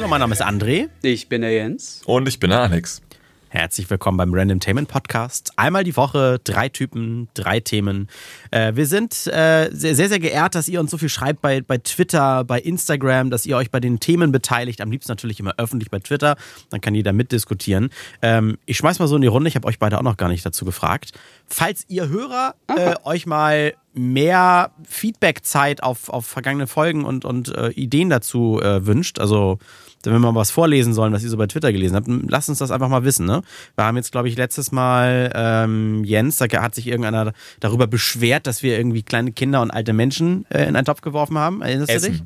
[0.00, 0.88] Hallo, mein Name ist André.
[1.02, 2.00] Ich bin der Jens.
[2.06, 3.02] Und ich bin der Alex.
[3.50, 5.52] Herzlich willkommen beim Random Tainment Podcast.
[5.56, 8.08] Einmal die Woche, drei Typen, drei Themen.
[8.50, 11.60] Äh, wir sind äh, sehr, sehr, sehr geehrt, dass ihr uns so viel schreibt bei,
[11.60, 14.80] bei Twitter, bei Instagram, dass ihr euch bei den Themen beteiligt.
[14.80, 16.36] Am liebsten natürlich immer öffentlich bei Twitter.
[16.70, 17.90] Dann kann jeder mitdiskutieren.
[18.22, 19.48] Ähm, ich schmeiß mal so in die Runde.
[19.48, 21.12] Ich habe euch beide auch noch gar nicht dazu gefragt.
[21.46, 27.68] Falls ihr Hörer äh, euch mal mehr Feedback-Zeit auf, auf vergangene Folgen und, und äh,
[27.70, 29.58] Ideen dazu äh, wünscht, also
[30.04, 32.58] wenn wir mal was vorlesen sollen, was ihr so bei Twitter gelesen habt, lasst uns
[32.58, 33.26] das einfach mal wissen.
[33.26, 33.42] Ne?
[33.76, 38.46] Wir haben jetzt, glaube ich, letztes Mal ähm, Jens, da hat sich irgendeiner darüber beschwert,
[38.46, 41.62] dass wir irgendwie kleine Kinder und alte Menschen äh, in einen Topf geworfen haben.
[41.62, 42.04] Erinnerst Essen.
[42.06, 42.22] du dich?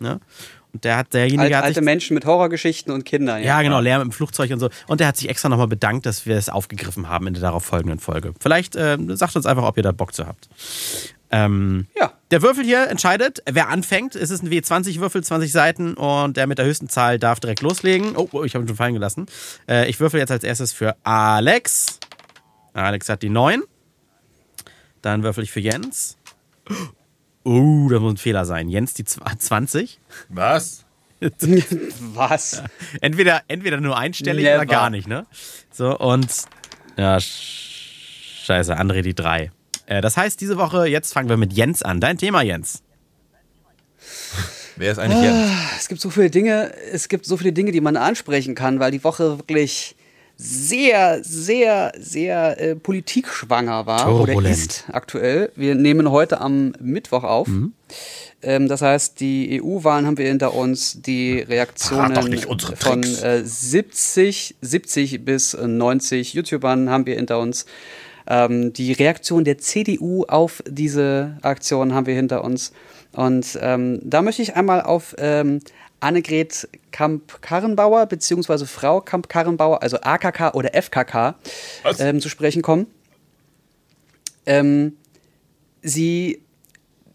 [0.00, 0.20] Ne?
[0.72, 3.42] Und der hat derjenige Alt, hat sich alte Menschen mit Horrorgeschichten und Kindern.
[3.42, 4.68] ja, genau, Lärm im Flugzeug und so.
[4.86, 7.64] Und der hat sich extra nochmal bedankt, dass wir es aufgegriffen haben in der darauf
[7.64, 8.34] folgenden Folge.
[8.38, 10.48] Vielleicht äh, sagt uns einfach, ob ihr da Bock zu habt.
[11.30, 12.12] Ähm, Ja.
[12.30, 14.14] Der Würfel hier entscheidet, wer anfängt.
[14.14, 18.16] Es ist ein W20-Würfel, 20 Seiten und der mit der höchsten Zahl darf direkt loslegen.
[18.16, 19.26] Oh, oh ich habe ihn schon fallen gelassen.
[19.68, 21.98] Äh, ich würfel jetzt als erstes für Alex.
[22.74, 23.62] Alex hat die 9.
[25.02, 26.16] Dann würfel ich für Jens.
[27.44, 28.68] Oh, das muss ein Fehler sein.
[28.68, 30.00] Jens die zw- 20.
[30.28, 30.84] Was?
[32.14, 32.62] Was?
[33.00, 34.56] Entweder, entweder nur einstellig Never.
[34.56, 35.26] oder gar nicht, ne?
[35.72, 36.28] So, und.
[36.96, 39.50] Ja, sch- scheiße, André die 3.
[39.88, 42.00] Äh, das heißt, diese Woche, jetzt fangen wir mit Jens an.
[42.00, 42.82] Dein Thema, Jens.
[44.76, 45.50] Wer ist eigentlich Jens?
[45.78, 48.92] Es gibt so viele Dinge, es gibt so viele Dinge, die man ansprechen kann, weil
[48.92, 49.96] die Woche wirklich
[50.36, 54.56] sehr, sehr, sehr äh, politikschwanger war oder Turbulent.
[54.56, 55.50] ist aktuell.
[55.56, 57.48] Wir nehmen heute am Mittwoch auf.
[58.42, 62.38] Ähm, das heißt, die EU-Wahlen haben wir hinter uns, die Reaktionen
[62.76, 67.66] von äh, 70, 70 bis 90 YouTubern haben wir hinter uns.
[68.28, 72.72] Ähm, die Reaktion der CDU auf diese Aktion haben wir hinter uns.
[73.12, 75.60] Und ähm, da möchte ich einmal auf ähm,
[76.00, 81.34] Annegret Kamp-Karrenbauer beziehungsweise Frau Kamp-Karrenbauer, also AKK oder FKK,
[81.98, 82.86] ähm, zu sprechen kommen.
[84.46, 84.96] Ähm,
[85.82, 86.42] sie,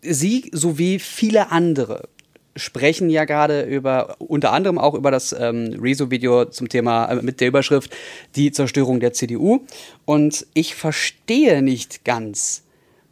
[0.02, 2.10] sie sowie viele andere
[2.56, 7.42] sprechen ja gerade über, unter anderem auch über das ähm, Rezo-Video zum Thema äh, mit
[7.42, 7.92] der Überschrift
[8.36, 9.62] Die Zerstörung der CDU.
[10.06, 12.64] Und ich verstehe nicht ganz,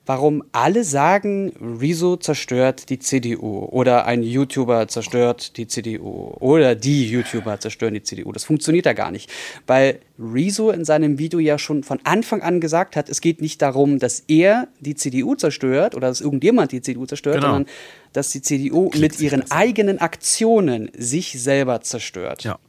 [0.05, 7.07] warum alle sagen, Rezo zerstört die CDU oder ein YouTuber zerstört die CDU oder die
[7.09, 8.31] YouTuber zerstören die CDU.
[8.31, 9.29] Das funktioniert da gar nicht,
[9.67, 13.61] weil Rezo in seinem Video ja schon von Anfang an gesagt hat, es geht nicht
[13.61, 17.53] darum, dass er die CDU zerstört oder dass irgendjemand die CDU zerstört, Genau.
[17.53, 17.71] sondern
[18.13, 22.43] dass die CDU mit ihren eigenen Aktionen sich selber zerstört.
[22.43, 22.59] Ja.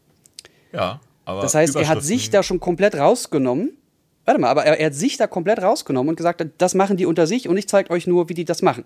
[0.72, 1.42] Ja, aber.
[1.42, 3.76] Das heißt, er hat sich da schon komplett rausgenommen.
[4.24, 7.06] Warte mal, aber er, er hat sich da komplett rausgenommen und gesagt, das machen die
[7.06, 8.84] unter sich und ich zeige euch nur, wie die das machen.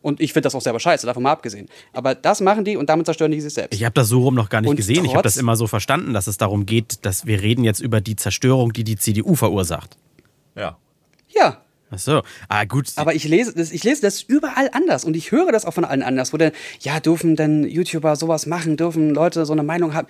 [0.00, 1.68] Und ich finde das auch selber scheiße, davon mal abgesehen.
[1.92, 3.74] Aber das machen die und damit zerstören die sich selbst.
[3.74, 5.04] Ich habe das so rum noch gar nicht Und gesehen.
[5.04, 8.00] Ich habe das immer so verstanden, dass es darum geht, dass wir reden jetzt über
[8.00, 9.96] die Zerstörung, die die CDU verursacht.
[10.54, 10.78] Ja.
[11.28, 12.22] Ja, Ach so.
[12.48, 12.92] Ah, gut.
[12.96, 15.84] aber ich lese, das, ich lese das überall anders und ich höre das auch von
[15.84, 19.94] allen anders, wo dann, ja, dürfen denn YouTuber sowas machen, dürfen Leute so eine Meinung
[19.94, 20.08] haben.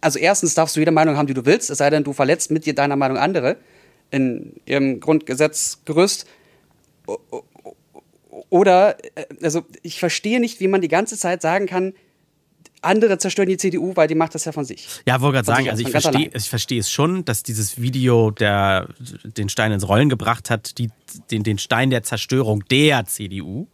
[0.00, 2.50] Also erstens darfst du jede Meinung haben, die du willst, es sei denn, du verletzt
[2.50, 3.56] mit dir deiner Meinung andere
[4.10, 6.26] in ihrem Grundgesetzgerüst.
[8.50, 11.94] Oder, äh, also ich verstehe nicht, wie man die ganze Zeit sagen kann,
[12.82, 14.86] andere zerstören die CDU, weil die macht das ja von sich.
[15.06, 18.88] Ja, wollte gerade sagen, also ich verstehe ich verstehe es schon, dass dieses Video der,
[19.24, 20.90] den Stein ins Rollen gebracht hat, die,
[21.30, 23.66] den, den Stein der Zerstörung der CDU.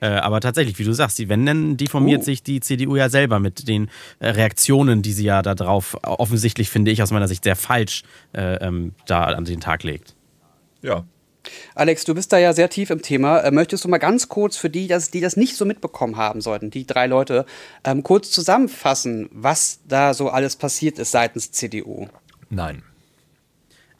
[0.00, 2.24] Äh, aber tatsächlich, wie du sagst, die, wenn, dann diffamiert Oh.
[2.24, 6.92] sich die CDU ja selber mit den äh, Reaktionen, die sie ja darauf offensichtlich, finde
[6.92, 10.14] ich aus meiner Sicht, sehr falsch äh, ähm, da an den Tag legt.
[10.82, 11.04] Ja.
[11.74, 13.40] Alex, du bist da ja sehr tief im Thema.
[13.40, 16.40] Äh, Möchtest du mal ganz kurz für die, das- die das nicht so mitbekommen haben
[16.40, 17.46] sollten, die drei Leute,
[17.84, 22.08] ähm, kurz zusammenfassen, was da so alles passiert ist seitens CDU?
[22.50, 22.82] Nein.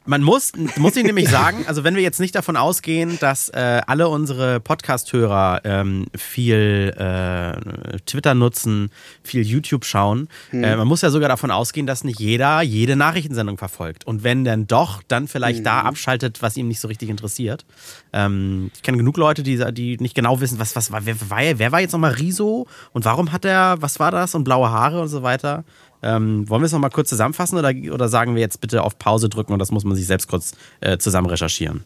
[0.09, 3.81] Man muss, muss ich nämlich sagen, also wenn wir jetzt nicht davon ausgehen, dass äh,
[3.85, 8.89] alle unsere Podcast-Hörer ähm, viel äh, Twitter nutzen,
[9.21, 13.59] viel YouTube schauen, äh, man muss ja sogar davon ausgehen, dass nicht jeder jede Nachrichtensendung
[13.59, 14.07] verfolgt.
[14.07, 17.63] Und wenn denn doch, dann vielleicht da abschaltet, was ihm nicht so richtig interessiert.
[18.11, 21.39] Ähm, ich kenne genug Leute, die, die nicht genau wissen, was, was war, wer, war,
[21.59, 25.01] wer war jetzt nochmal Riso und warum hat er, was war das und blaue Haare
[25.01, 25.65] und so weiter.
[26.01, 29.29] Ähm, wollen wir es nochmal kurz zusammenfassen oder, oder sagen wir jetzt bitte auf Pause
[29.29, 31.83] drücken und das muss man sich selbst kurz äh, zusammen recherchieren?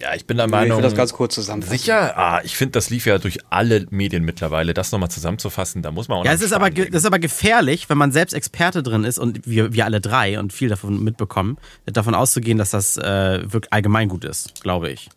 [0.00, 0.78] Ja, ich bin der Ich Meinung.
[0.78, 1.76] will das ganz kurz zusammenfassen.
[1.78, 2.16] Sicher?
[2.16, 4.72] Ah, ich finde, das lief ja durch alle Medien mittlerweile.
[4.72, 7.18] Das nochmal zusammenzufassen, da muss man auch Ja, noch es ist aber, das ist aber
[7.18, 11.04] gefährlich, wenn man selbst Experte drin ist und wir, wir alle drei und viel davon
[11.04, 15.10] mitbekommen, davon auszugehen, dass das äh, wirklich allgemeingut ist, glaube ich.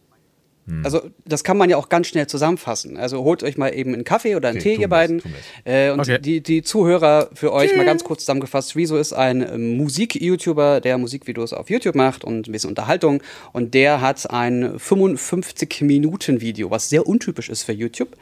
[0.83, 2.95] Also das kann man ja auch ganz schnell zusammenfassen.
[2.95, 5.21] Also holt euch mal eben einen Kaffee oder einen Okay, Tee, ihr beiden.
[5.65, 6.19] Äh, und Okay.
[6.19, 8.75] die, die Zuhörer für euch mal ganz kurz zusammengefasst.
[8.75, 13.21] Rezo ist ein ähm, Musik-YouTuber, der Musikvideos auf YouTube macht und ein bisschen Unterhaltung.
[13.53, 18.15] Und der hat ein 55-Minuten-Video, was sehr untypisch ist für YouTube,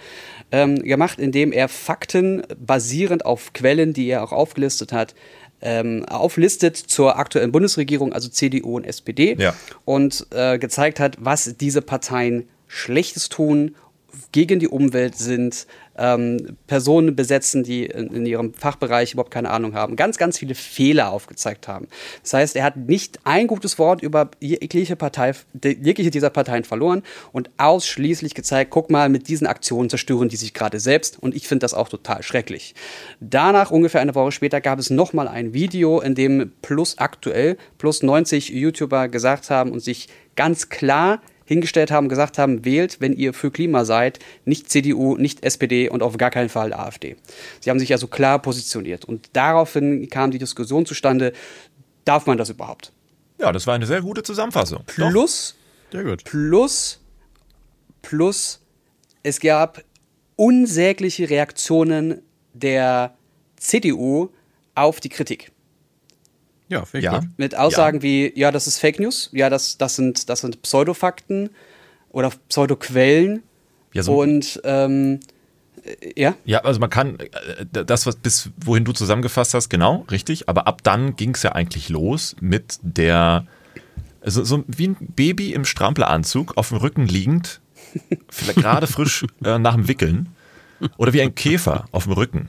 [0.52, 5.14] ähm, gemacht, in dem er Fakten basierend auf Quellen, die er auch aufgelistet hat,
[5.62, 9.54] ähm, auflistet zur aktuellen Bundesregierung, also CDU und SPD, Ja.
[9.86, 13.76] und äh, gezeigt hat, was diese Parteien Schlechtes tun,
[14.32, 15.68] gegen die Umwelt sind,
[16.00, 20.56] ähm, Personen besetzen, die in, in ihrem Fachbereich überhaupt keine Ahnung haben, ganz, ganz viele
[20.56, 21.88] Fehler aufgezeigt haben.
[22.24, 25.34] Das heißt, er hat nicht ein gutes Wort über jegliche Partei,
[25.64, 27.04] jegliche dieser Parteien verloren
[27.34, 31.48] und ausschließlich gezeigt, guck mal, mit diesen Aktionen zerstören die sich gerade selbst und ich
[31.48, 32.76] finde das auch total schrecklich.
[33.20, 38.04] Danach, ungefähr eine Woche später, gab es nochmal ein Video, in dem plus aktuell plus
[38.04, 43.34] 90 YouTuber gesagt haben und sich ganz klar hingestellt haben, gesagt haben, wählt, wenn ihr
[43.34, 47.16] für Klima seid, nicht CDU, nicht SPD und auf gar keinen Fall AfD.
[47.60, 51.34] Sie haben sich also klar positioniert und daraufhin kam die Diskussion zustande,
[52.06, 52.94] darf man das überhaupt?
[53.40, 54.84] Ja, das war eine sehr gute Zusammenfassung.
[54.86, 55.56] Plus,
[55.92, 56.24] Sehr gut.
[56.24, 57.00] plus,
[58.04, 58.62] plus,
[59.24, 59.84] es gab
[60.36, 62.22] unsägliche Reaktionen
[62.54, 63.16] der
[63.56, 64.30] CDU
[64.76, 65.52] auf die Kritik.
[66.70, 67.20] Ja, finde ich Ja.
[67.20, 67.30] gut.
[67.38, 71.50] Mit Aussagen wie, ja, das ist Fake News, ja, das, das, sind, das sind Pseudofakten
[72.12, 73.44] oder Pseudoquellen.
[73.94, 75.20] Ja, so- und ähm,
[75.84, 80.06] äh, ja, Ja, also man kann, äh, das, was bis wohin du zusammengefasst hast, genau,
[80.12, 80.48] richtig.
[80.48, 83.48] Aber ab dann ging es ja eigentlich los mit der,
[84.22, 87.62] also so wie ein Baby im Strampelanzug auf dem Rücken liegend,
[88.30, 90.30] vielleicht gerade frisch äh, nach dem Wickeln,
[90.98, 92.48] oder wie ein Käfer auf dem Rücken.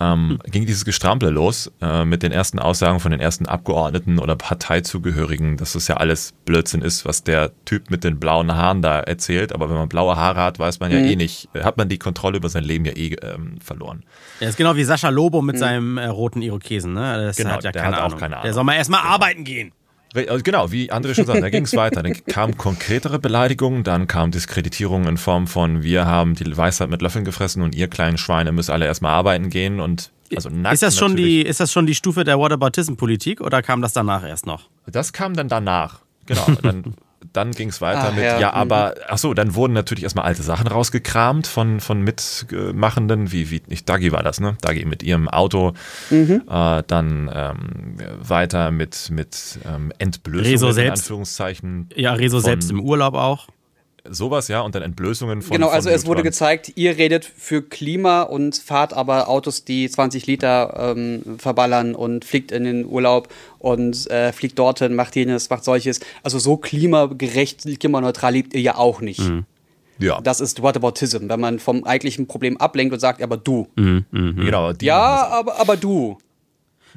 [0.00, 4.34] Ähm, ging dieses Gestrample los äh, mit den ersten Aussagen von den ersten Abgeordneten oder
[4.36, 9.00] Parteizugehörigen, dass das ja alles Blödsinn ist, was der Typ mit den blauen Haaren da
[9.00, 9.52] erzählt.
[9.52, 11.98] Aber wenn man blaue Haare hat, weiß man ja eh nicht, äh, hat man die
[11.98, 14.02] Kontrolle über sein Leben ja eh ähm, verloren.
[14.40, 17.26] Der ist genau wie Sascha Lobo mit seinem äh, roten Irokesen, ne?
[17.26, 18.18] Das Genau, hat ja der keine hat auch Ahnung.
[18.18, 18.52] keine Der Ahnung.
[18.54, 19.72] soll mal erstmal arbeiten gehen.
[20.14, 22.02] Also Genau, wie André schon sagte, da ging es weiter.
[22.02, 27.02] Dann kamen konkretere Beleidigungen, dann kam Diskreditierung in Form von, wir haben die Weisheit mit
[27.02, 30.82] Löffeln gefressen und ihr kleinen Schweine müsst alle erstmal arbeiten gehen und also nackt Ist
[30.82, 31.44] das, schon natürlich.
[31.44, 34.68] die, ist das schon die Stufe der Whataboutism-Politik oder kam das danach erst noch?
[34.86, 36.00] Das kam dann danach.
[36.26, 36.94] Genau, dann,
[37.34, 38.54] dann ging es weiter Ach, mit, ja, ja, mhm.
[38.54, 43.62] aber, ach so, dann wurden natürlich erstmal alte Sachen rausgekramt von, von Mitmachenden, wie, wie,
[43.66, 44.56] nicht Dagi war das, ne?
[44.60, 45.72] Dagi mit ihrem Auto,
[46.10, 46.42] Mhm.
[46.48, 51.02] äh, dann ähm, weiter mit, mit ähm, Entblößungen, Rezo in selbst.
[51.02, 51.88] Anführungszeichen.
[51.96, 53.48] Ja, Rezo selbst im Urlaub auch.
[54.08, 55.56] Sowas, ja, und dann Entblößungen von.
[55.56, 59.88] genau, von also es wurde gezeigt, ihr redet für Klima und fahrt aber Autos, die
[59.88, 63.28] 20 Liter ähm, verballern und fliegt in den Urlaub
[63.58, 66.00] und äh, fliegt dorthin, macht jenes, macht solches.
[66.22, 69.22] Also so klimagerecht, klimaneutral lebt ihr ja auch nicht.
[69.98, 73.68] Ja, Das ist Whataboutism, wenn man vom eigentlichen Problem ablenkt und sagt, aber du.
[73.76, 74.72] genau.
[74.72, 76.18] Die machen Ja, aber, aber du.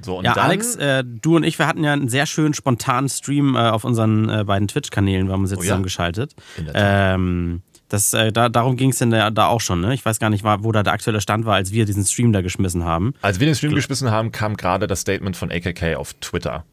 [0.02, 3.56] So, Ja, Alex, äh, du und ich, wir hatten ja einen sehr schönen spontanen Stream
[3.56, 5.68] äh, auf unseren äh, beiden Twitch-Kanälen, wir haben uns jetzt Oh ja.
[5.70, 6.36] zusammengeschaltet.
[6.74, 9.94] Ähm, das, äh, da, darum ging es denn da, da auch schon, ne?
[9.94, 12.42] Ich weiß gar nicht, wo da der aktuelle Stand war, als wir diesen Stream da
[12.42, 13.14] geschmissen haben.
[13.22, 16.66] als wir den Stream geschmissen haben, kam gerade das Statement von AKK auf Twitter.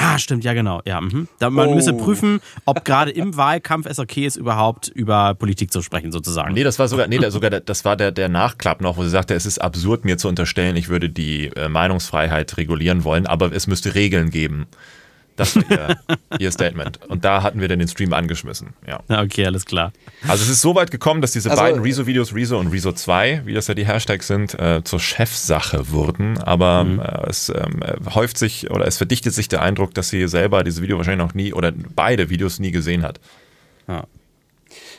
[0.00, 0.80] Ah, stimmt, ja, genau.
[0.86, 1.26] Ja, mhm.
[1.40, 1.74] da, man Oh.
[1.74, 6.54] müsse prüfen, ob gerade im Wahlkampf es okay ist, überhaupt über Politik zu sprechen, sozusagen.
[6.54, 9.10] Nee, das war sogar, nee, der- sogar das war der, der Nachklapp noch, wo sie
[9.10, 13.52] sagte, es ist absurd, mir zu unterstellen, ich würde die äh, Meinungsfreiheit regulieren wollen, aber
[13.52, 14.66] es müsste Regeln geben.
[15.38, 15.96] Das war ihr,
[16.38, 17.00] ihr Statement.
[17.06, 18.74] Und da hatten wir dann den Stream angeschmissen.
[18.86, 19.00] Ja.
[19.08, 19.92] Okay, alles klar.
[20.26, 23.42] Also es ist so weit gekommen, dass diese Also- beiden Rezo-Videos, Rezo und Rezo 2,
[23.46, 26.38] wie das ja die Hashtags sind, äh, zur Chefsache wurden.
[26.38, 26.84] Aber
[27.24, 27.66] äh, es äh,
[28.14, 31.34] häuft sich oder es verdichtet sich der Eindruck, dass sie selber diese Video wahrscheinlich noch
[31.34, 33.20] nie oder beide Videos nie gesehen hat.
[33.86, 34.04] Ja.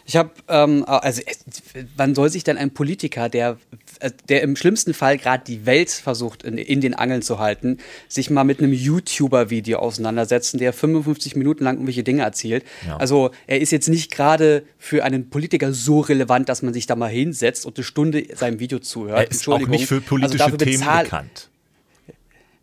[0.09, 3.57] Ich habe, ähm, also, äh, wann soll sich denn ein Politiker, der,
[3.99, 7.77] äh, der im schlimmsten Fall gerade die Welt versucht in, in den Angeln zu halten,
[8.07, 12.65] sich mal mit einem YouTuber-Video auseinandersetzen, der 55 Minuten lang irgendwelche Dinge erzählt?
[12.87, 12.97] Ja.
[12.97, 16.95] Also, er ist jetzt nicht gerade für einen Politiker so relevant, dass man sich da
[16.95, 19.19] mal hinsetzt und eine Stunde seinem Video zuhört.
[19.19, 21.48] Er ist auch nicht für politische also Themen bekannt.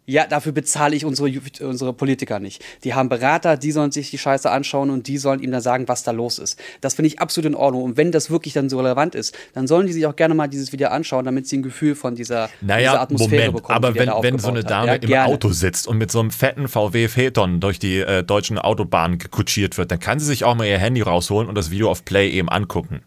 [0.06, 2.64] Ja, dafür bezahle ich unsere, unsere Politiker nicht.
[2.84, 5.88] Die haben Berater, die sollen sich die Scheiße anschauen und die sollen ihm dann sagen,
[5.88, 6.60] was da los ist.
[6.80, 7.82] Das finde ich absolut in Ordnung.
[7.82, 10.46] Und wenn das wirklich dann so relevant ist, dann sollen die sich auch gerne mal
[10.46, 13.76] dieses Video anschauen, damit sie ein Gefühl von dieser, dieser Naja, Atmosphäre Moment, bekommen.
[13.76, 15.04] aber wenn, wenn so eine Dame hat.
[15.04, 15.34] im ja, gerne.
[15.34, 19.76] Auto sitzt und mit so einem fetten VW Phaeton durch die äh, deutschen Autobahnen kutschiert
[19.76, 22.30] wird, dann kann sie sich auch mal ihr Handy rausholen und das Video auf Play
[22.30, 23.00] eben angucken.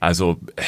[0.00, 0.62] Also, äh,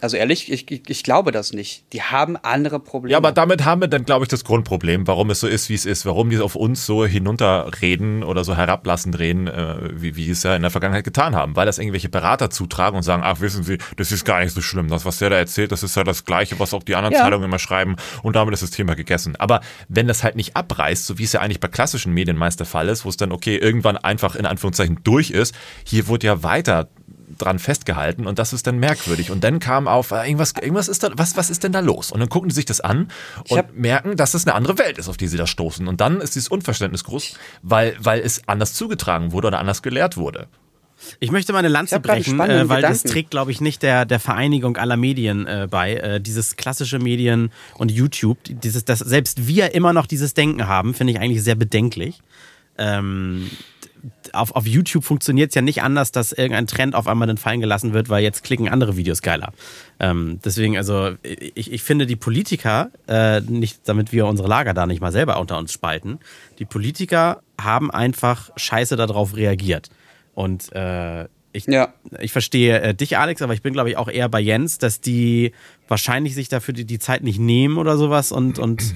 [0.00, 1.84] Also ehrlich, ich, ich, ich, glaube das nicht.
[1.92, 3.12] Die haben andere Probleme.
[3.12, 5.74] Ja, aber damit haben wir dann, glaube ich, das Grundproblem, warum es so ist, wie
[5.74, 10.30] es ist, warum die auf uns so hinunterreden oder so herablassend reden, äh, wie, wie
[10.30, 13.40] es ja in der Vergangenheit getan haben, weil das irgendwelche Berater zutragen und sagen, ach,
[13.40, 14.88] wissen Sie, das ist gar nicht so schlimm.
[14.88, 17.22] Das, was der da erzählt, das ist ja das Gleiche, was auch die anderen ja.
[17.22, 19.36] Zeitungen immer schreiben und damit ist das Thema gegessen.
[19.36, 22.60] Aber wenn das halt nicht abreißt, so wie es ja eigentlich bei klassischen Medien meist
[22.60, 25.54] der Fall ist, wo es dann, okay, irgendwann einfach in Anführungszeichen durch ist,
[25.84, 26.88] hier wurde ja weiter
[27.40, 29.30] dran festgehalten und das ist dann merkwürdig.
[29.30, 32.12] Und dann kam auf, äh, irgendwas, irgendwas ist da, was, was ist denn da los?
[32.12, 33.08] Und dann gucken die sich das an
[33.48, 35.88] und merken, dass es eine andere Welt ist, auf die sie da stoßen.
[35.88, 40.16] Und dann ist dieses Unverständnis groß, weil, weil es anders zugetragen wurde oder anders gelehrt
[40.16, 40.48] wurde.
[41.18, 42.82] Ich möchte meine Lanze brechen, äh, weil Gedanken.
[42.82, 45.94] das trägt, glaube ich, nicht der, der Vereinigung aller Medien äh, bei.
[45.94, 50.94] Äh, dieses klassische Medien und YouTube, dieses, dass selbst wir immer noch dieses Denken haben,
[50.94, 52.20] finde ich eigentlich sehr bedenklich.
[52.78, 53.50] Ähm,
[54.32, 57.60] auf, auf YouTube funktioniert es ja nicht anders, dass irgendein Trend auf einmal dann fallen
[57.60, 59.52] gelassen wird, weil jetzt klicken andere Videos geiler.
[59.98, 64.86] Ähm, deswegen, also ich, ich finde die Politiker, äh, nicht damit wir unsere Lager da
[64.86, 66.18] nicht mal selber unter uns spalten,
[66.58, 69.90] die Politiker haben einfach scheiße darauf reagiert.
[70.34, 71.92] Und äh, ich, ja.
[72.20, 75.00] ich verstehe äh, dich, Alex, aber ich bin, glaube ich, auch eher bei Jens, dass
[75.00, 75.52] die
[75.88, 78.94] wahrscheinlich sich dafür die, die Zeit nicht nehmen oder sowas und, und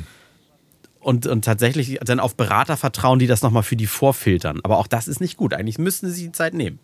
[1.04, 4.61] und, und tatsächlich dann auf Berater vertrauen, die das nochmal für die vorfiltern.
[4.62, 5.54] Aber auch das ist nicht gut.
[5.54, 6.78] Eigentlich müssten sie die Zeit nehmen.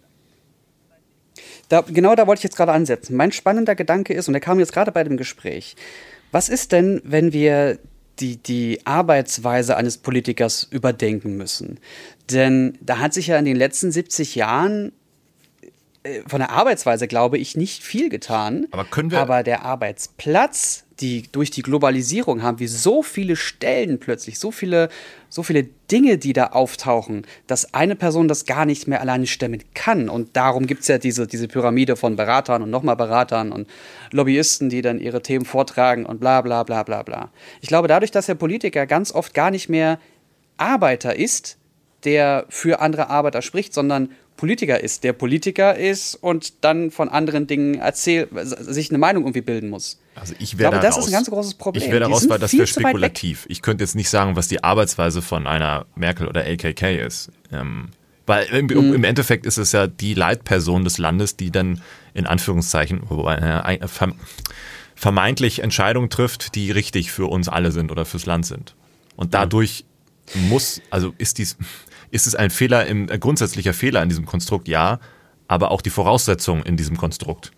[1.68, 3.16] Da, genau da wollte ich jetzt gerade ansetzen.
[3.16, 5.76] Mein spannender Gedanke ist, und der kam jetzt gerade bei dem Gespräch,
[6.32, 7.78] was ist denn, wenn wir
[8.18, 11.78] die, die Arbeitsweise eines Politikers überdenken müssen?
[12.30, 14.92] Denn da hat sich ja in den letzten 70 Jahren
[16.26, 18.66] von der Arbeitsweise, glaube ich, nicht viel getan.
[18.70, 19.20] Aber können wir.
[19.20, 24.88] Aber der Arbeitsplatz, die durch die Globalisierung haben wir so viele Stellen plötzlich, so viele,
[25.28, 29.62] so viele Dinge, die da auftauchen, dass eine Person das gar nicht mehr alleine stemmen
[29.74, 30.08] kann.
[30.08, 33.68] Und darum gibt es ja diese, diese Pyramide von Beratern und nochmal Beratern und
[34.10, 37.30] Lobbyisten, die dann ihre Themen vortragen und bla bla bla bla bla.
[37.60, 39.98] Ich glaube, dadurch, dass der Politiker ganz oft gar nicht mehr
[40.56, 41.58] Arbeiter ist,
[42.04, 47.46] der für andere Arbeiter spricht, sondern Politiker ist, der Politiker ist und dann von anderen
[47.46, 50.00] Dingen erzählt, sich eine Meinung irgendwie bilden muss.
[50.14, 51.84] Also ich wäre da das ist ein ganz großes Problem.
[51.84, 53.44] Ich wäre daraus, weil das wäre spekulativ.
[53.48, 57.30] Ich könnte jetzt nicht sagen, was die Arbeitsweise von einer Merkel oder LKK ist.
[57.52, 57.90] Ähm,
[58.26, 58.94] weil im, mhm.
[58.94, 61.82] im, Endeffekt ist es ja die Leitperson des Landes, die dann
[62.14, 63.88] in Anführungszeichen äh,
[64.94, 68.74] vermeintlich Entscheidungen trifft, die richtig für uns alle sind oder fürs Land sind.
[69.16, 69.84] Und dadurch
[70.34, 71.56] muss, also ist dies,
[72.10, 74.68] ist es ein Fehler, ein grundsätzlicher Fehler in diesem Konstrukt?
[74.68, 75.00] Ja,
[75.48, 77.52] aber auch die Voraussetzung in diesem Konstrukt.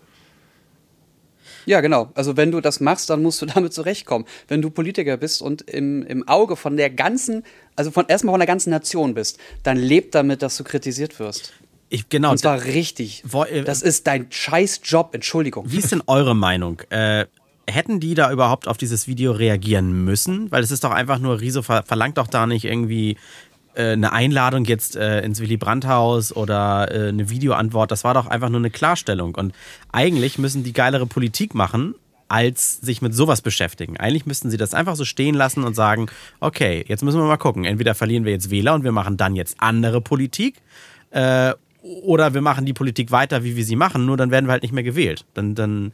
[1.65, 2.11] Ja, genau.
[2.15, 4.25] Also wenn du das machst, dann musst du damit zurechtkommen.
[4.47, 7.43] Wenn du Politiker bist und im, im Auge von der ganzen,
[7.75, 11.53] also von erstmal von der ganzen Nation bist, dann lebt damit, dass du kritisiert wirst.
[11.89, 12.31] Ich, genau.
[12.31, 13.23] Und zwar richtig.
[13.25, 15.71] Wo, äh, das ist dein scheiß Job, Entschuldigung.
[15.71, 16.81] Wie ist denn eure Meinung?
[16.89, 17.27] Äh,
[17.67, 20.51] hätten die da überhaupt auf dieses Video reagieren müssen?
[20.51, 23.15] Weil es ist doch einfach nur, Riso verlangt doch da nicht irgendwie äh,
[23.75, 28.49] eine Einladung jetzt äh, ins Willy Brandt-Haus oder äh, eine Videoantwort, das war doch einfach
[28.49, 29.35] nur eine Klarstellung.
[29.35, 29.53] Und
[29.91, 31.95] eigentlich müssen die geilere Politik machen,
[32.27, 33.97] als sich mit sowas beschäftigen.
[33.97, 36.07] Eigentlich müssten sie das einfach so stehen lassen und sagen,
[36.39, 37.65] okay, jetzt müssen wir mal gucken.
[37.65, 40.55] Entweder verlieren wir jetzt Wähler und wir machen dann jetzt andere Politik
[41.11, 44.53] äh, oder wir machen die Politik weiter, wie wir sie machen, nur dann werden wir
[44.53, 45.25] halt nicht mehr gewählt.
[45.33, 45.91] Dann, dann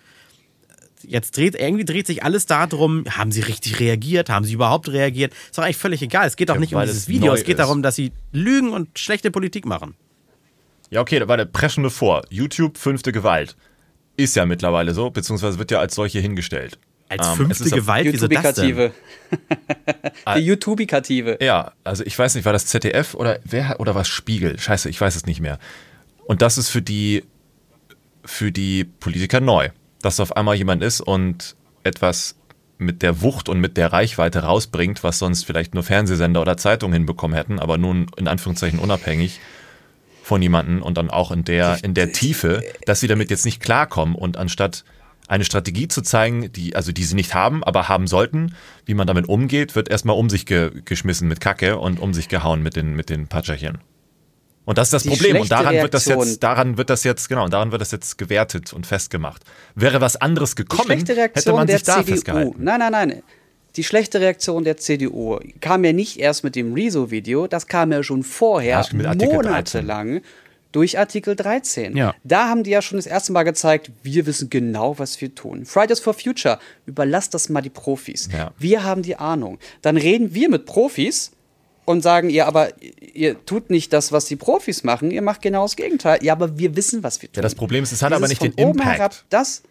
[1.03, 5.33] jetzt dreht, irgendwie dreht sich alles darum, haben sie richtig reagiert, haben sie überhaupt reagiert?
[5.33, 6.27] Ist doch eigentlich völlig egal.
[6.27, 7.59] Es geht doch ja, nicht um dieses Video, es geht ist.
[7.59, 9.95] darum, dass sie lügen und schlechte Politik machen.
[10.89, 12.23] Ja, okay, da war der preschende vor.
[12.29, 13.55] YouTube, fünfte Gewalt.
[14.17, 16.79] Ist ja mittlerweile so, beziehungsweise wird ja als solche hingestellt.
[17.09, 18.91] Als ähm, fünfte Gewalt, wieso das denn?
[20.35, 21.37] Die YouTubikative.
[21.41, 24.59] Ja, also ich weiß nicht, war das ZDF oder wer oder was Spiegel?
[24.59, 25.57] Scheiße, ich weiß es nicht mehr.
[26.25, 27.23] Und das ist für die
[28.25, 29.69] für die Politiker neu
[30.01, 32.35] dass auf einmal jemand ist und etwas
[32.77, 36.93] mit der Wucht und mit der Reichweite rausbringt, was sonst vielleicht nur Fernsehsender oder Zeitungen
[36.93, 39.39] hinbekommen hätten, aber nun in Anführungszeichen unabhängig
[40.23, 43.61] von jemandem und dann auch in der, in der Tiefe, dass sie damit jetzt nicht
[43.61, 44.85] klarkommen und anstatt
[45.27, 49.07] eine Strategie zu zeigen, die, also die sie nicht haben, aber haben sollten, wie man
[49.07, 52.75] damit umgeht, wird erstmal um sich ge geschmissen mit Kacke und um sich gehauen mit
[52.75, 53.77] den, mit den Patscherchen.
[54.69, 55.37] Und das ist das die Problem.
[55.37, 55.81] Und daran Reaktion.
[55.81, 59.41] wird das jetzt, daran wird das jetzt, genau, daran wird das jetzt gewertet und festgemacht.
[59.73, 62.11] Wäre was anderes gekommen, hätte man sich da CDU.
[62.11, 62.63] festgehalten.
[62.63, 63.23] Nein, nein, nein.
[63.77, 68.03] Die schlechte Reaktion der CDU kam ja nicht erst mit dem Rezo-Video, das kam ja
[68.03, 70.21] schon vorher, ja, monatelang
[70.71, 71.97] durch Artikel 13.
[71.97, 72.13] Ja.
[72.23, 75.65] Da haben die ja schon das erste Mal gezeigt, wir wissen genau, was wir tun.
[75.65, 78.29] Fridays for Future, überlasst das mal die Profis.
[78.31, 78.51] Ja.
[78.59, 79.57] Wir haben die Ahnung.
[79.81, 81.31] Dann reden wir mit Profis,
[81.89, 82.69] und sagen, ja, aber
[83.01, 86.23] ihr tut nicht das, was die Profis machen, ihr macht genau das Gegenteil.
[86.23, 87.37] Ja, aber wir wissen, was wir tun.
[87.37, 88.99] Ja, das Problem ist, es hat das aber nicht den Impact.
[88.99, 89.63] Herab, das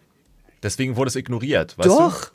[0.60, 1.78] Deswegen wurde es ignoriert.
[1.78, 2.24] Weißt Doch.
[2.24, 2.30] Du?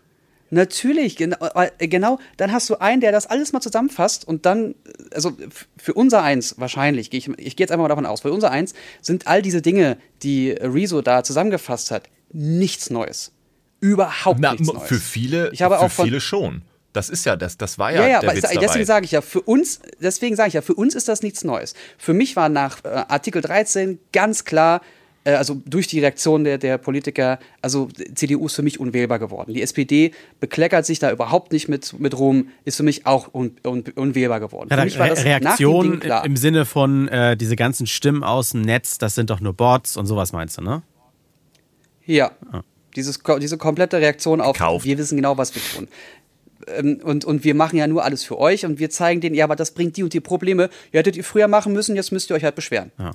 [0.51, 1.35] Natürlich, genau,
[1.79, 2.19] genau.
[2.37, 4.75] Dann hast du einen, der das alles mal zusammenfasst und dann,
[5.13, 5.35] also
[5.75, 8.73] für unser Eins wahrscheinlich, ich, ich gehe jetzt einfach mal davon aus, für unser Eins
[9.01, 13.33] sind all diese Dinge, die Rezo da zusammengefasst hat, nichts Neues.
[13.81, 14.87] Überhaupt Na, nichts Neues.
[14.87, 16.61] Für viele, ich habe für auch von, viele schon.
[16.93, 18.83] Das ist ja, das, das war ja, ja, ja der aber Witz deswegen dabei.
[18.85, 21.73] sage ich ja, für uns, deswegen sage ich ja, für uns ist das nichts Neues.
[21.97, 24.81] Für mich war nach äh, Artikel 13 ganz klar,
[25.23, 29.53] äh, also durch die Reaktion der, der Politiker, also CDU ist für mich unwählbar geworden.
[29.53, 33.55] Die SPD bekleckert sich da überhaupt nicht mit, mit rum, ist für mich auch un,
[33.65, 34.69] un, unwählbar geworden.
[34.71, 38.23] Re für mich war das nach dem Reaktion im Sinne von äh, diese ganzen Stimmen
[38.23, 40.83] aus dem Netz, das sind doch nur Bots und sowas meinst du, ne?
[42.05, 42.31] Ja.
[42.95, 44.85] Dieses, diese komplette Reaktion auf, Gekauft.
[44.85, 45.87] wir wissen genau, was wir tun.
[46.67, 49.43] Ähm, und, und wir machen ja nur alles für euch und wir zeigen denen, ja,
[49.45, 50.69] aber das bringt die und die Probleme.
[50.91, 52.91] Ihr hättet ihr früher machen müssen, jetzt müsst ihr euch halt beschweren.
[52.99, 53.11] Ja.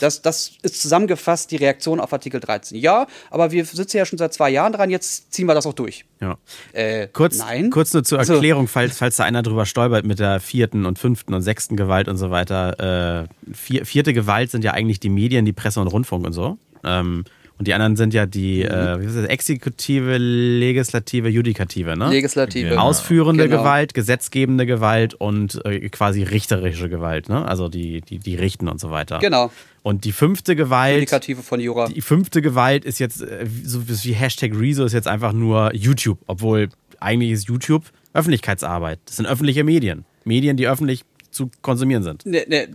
[0.00, 2.76] Das, das ist zusammengefasst die Reaktion auf Artikel 13.
[2.76, 5.72] Ja, aber wir sitzen ja schon seit zwei Jahren dran, jetzt ziehen wir das auch
[5.72, 6.04] durch.
[6.20, 6.36] Ja.
[6.72, 7.70] Äh, Kurz, nein.
[7.70, 10.98] kurz nur zur Also- Erklärung, falls, falls da einer drüber stolpert mit der vierten und
[10.98, 13.28] fünften und sechsten Gewalt und so weiter.
[13.28, 16.58] Äh, vier, vierte Gewalt sind ja eigentlich die Medien, die Presse und Rundfunk und so.
[16.82, 17.24] Ähm,
[17.58, 18.70] und die anderen sind ja die Mhm.
[18.70, 22.10] äh, wie ist das, Exekutive, Legislative, Judikative, ne?
[22.10, 22.70] Legislative.
[22.70, 22.82] Genau.
[22.82, 23.58] Ausführende Genau.
[23.62, 27.46] Gewalt, gesetzgebende Gewalt und äh, quasi richterische Gewalt, ne?
[27.46, 29.18] Also die, die, die richten und so weiter.
[29.20, 29.50] Genau.
[29.82, 30.94] Und die fünfte Gewalt.
[30.96, 31.88] Judikative von Jura.
[31.88, 36.18] Die fünfte Gewalt ist jetzt, äh, so wie Hashtag Rezo ist jetzt einfach nur YouTube,
[36.26, 36.68] obwohl
[37.00, 37.84] eigentlich ist YouTube
[38.14, 38.98] Öffentlichkeitsarbeit.
[39.04, 40.04] Das sind öffentliche Medien.
[40.24, 42.24] Medien, die öffentlich zu konsumieren sind.
[42.24, 42.68] ne, ne,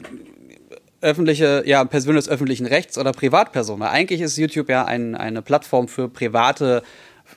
[1.01, 3.79] öffentliche, ja, Person des öffentlichen Rechts oder Privatperson.
[3.79, 6.83] Weil eigentlich ist YouTube ja ein, eine Plattform für private,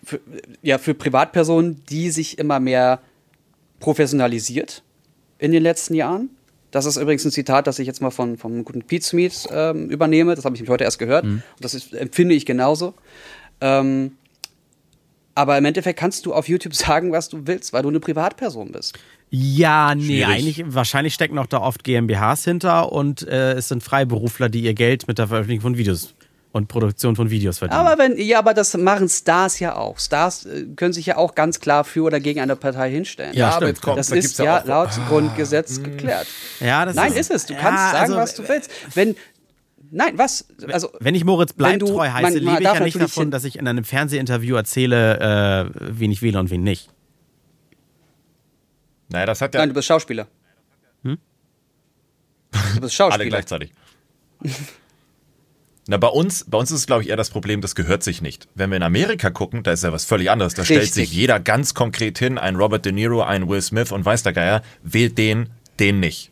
[0.05, 0.21] für,
[0.63, 3.01] ja, für Privatpersonen, die sich immer mehr
[3.81, 4.83] professionalisiert
[5.39, 6.31] in den letzten Jahren.
[6.71, 9.91] Das ist übrigens ein Zitat, das ich jetzt mal von, vom guten Pete Smith ähm,
[9.91, 10.35] übernehme.
[10.35, 11.25] Das habe ich nämlich heute erst gehört.
[11.25, 12.95] Und das ist, empfinde ich genauso.
[13.61, 14.13] Ähm,
[15.35, 18.73] aber im Endeffekt kannst du auf YouTube sagen, was du willst, weil du eine Privatperson
[18.73, 18.99] bist.
[19.35, 20.27] Ja, nee, Schwierig.
[20.27, 24.75] eigentlich, wahrscheinlich stecken auch da oft GmbHs hinter und äh, es sind Freiberufler, die ihr
[24.75, 26.15] Geld mit der Veröffentlichung von Videos
[26.53, 27.81] und Produktion von Videos verdienen.
[27.81, 29.99] Aber wenn, ja, aber das machen Stars ja auch.
[29.99, 33.33] Stars äh, können sich ja auch ganz klar für oder gegen eine Partei hinstellen.
[33.35, 36.27] Ja, aber jetzt kommt, das da ist ja, auch, laut Ah, Grundgesetz geklärt.
[36.61, 37.47] ja, das Nein, ist es.
[37.47, 38.71] Du ja, kannst sagen, also, was du willst.
[38.95, 39.15] Wenn,
[39.91, 40.45] nein, was?
[40.71, 43.45] Also, Wenn ich Moritz Bleibtreu heiße, man- man lebe ich darf ja nicht davon, dass
[43.45, 46.91] ich in einem Fernsehinterview erzähle, äh, wen ich wähle und wen nicht.
[49.13, 50.27] Naja, das hat ja nein, du bist Schauspieler.
[51.05, 51.19] Hm?
[52.75, 53.15] Du bist Schauspieler.
[53.21, 53.73] alle gleichzeitig.
[55.89, 58.23] Na, bei uns, bei uns ist es, glaube ich, eher das Problem, das gehört sich
[58.23, 58.49] nicht.
[58.55, 60.55] Wenn wir in Amerika gucken, da ist ja was völlig anderes.
[60.55, 61.09] Da stellt Richtig.
[61.09, 64.33] sich jeder ganz konkret hin, ein Robert De Niro, ein Will Smith und weiß der
[64.33, 66.32] Geier, wählt den, den nicht.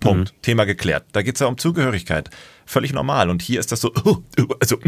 [0.00, 0.34] Punkt.
[0.42, 1.04] Thema geklärt.
[1.12, 2.30] Da geht es ja um Zugehörigkeit.
[2.66, 3.30] Völlig normal.
[3.30, 4.18] Und hier ist das so, oh,
[4.60, 4.78] also,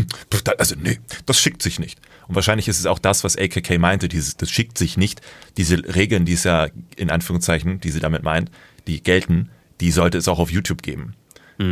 [0.58, 2.00] also, nee, das schickt sich nicht.
[2.28, 5.20] Und wahrscheinlich ist es auch das, was AKK meinte, dieses, das schickt sich nicht.
[5.56, 8.50] Diese Regeln, die es ja in Anführungszeichen, die sie damit meint,
[8.86, 11.14] die gelten, die sollte es auch auf YouTube geben.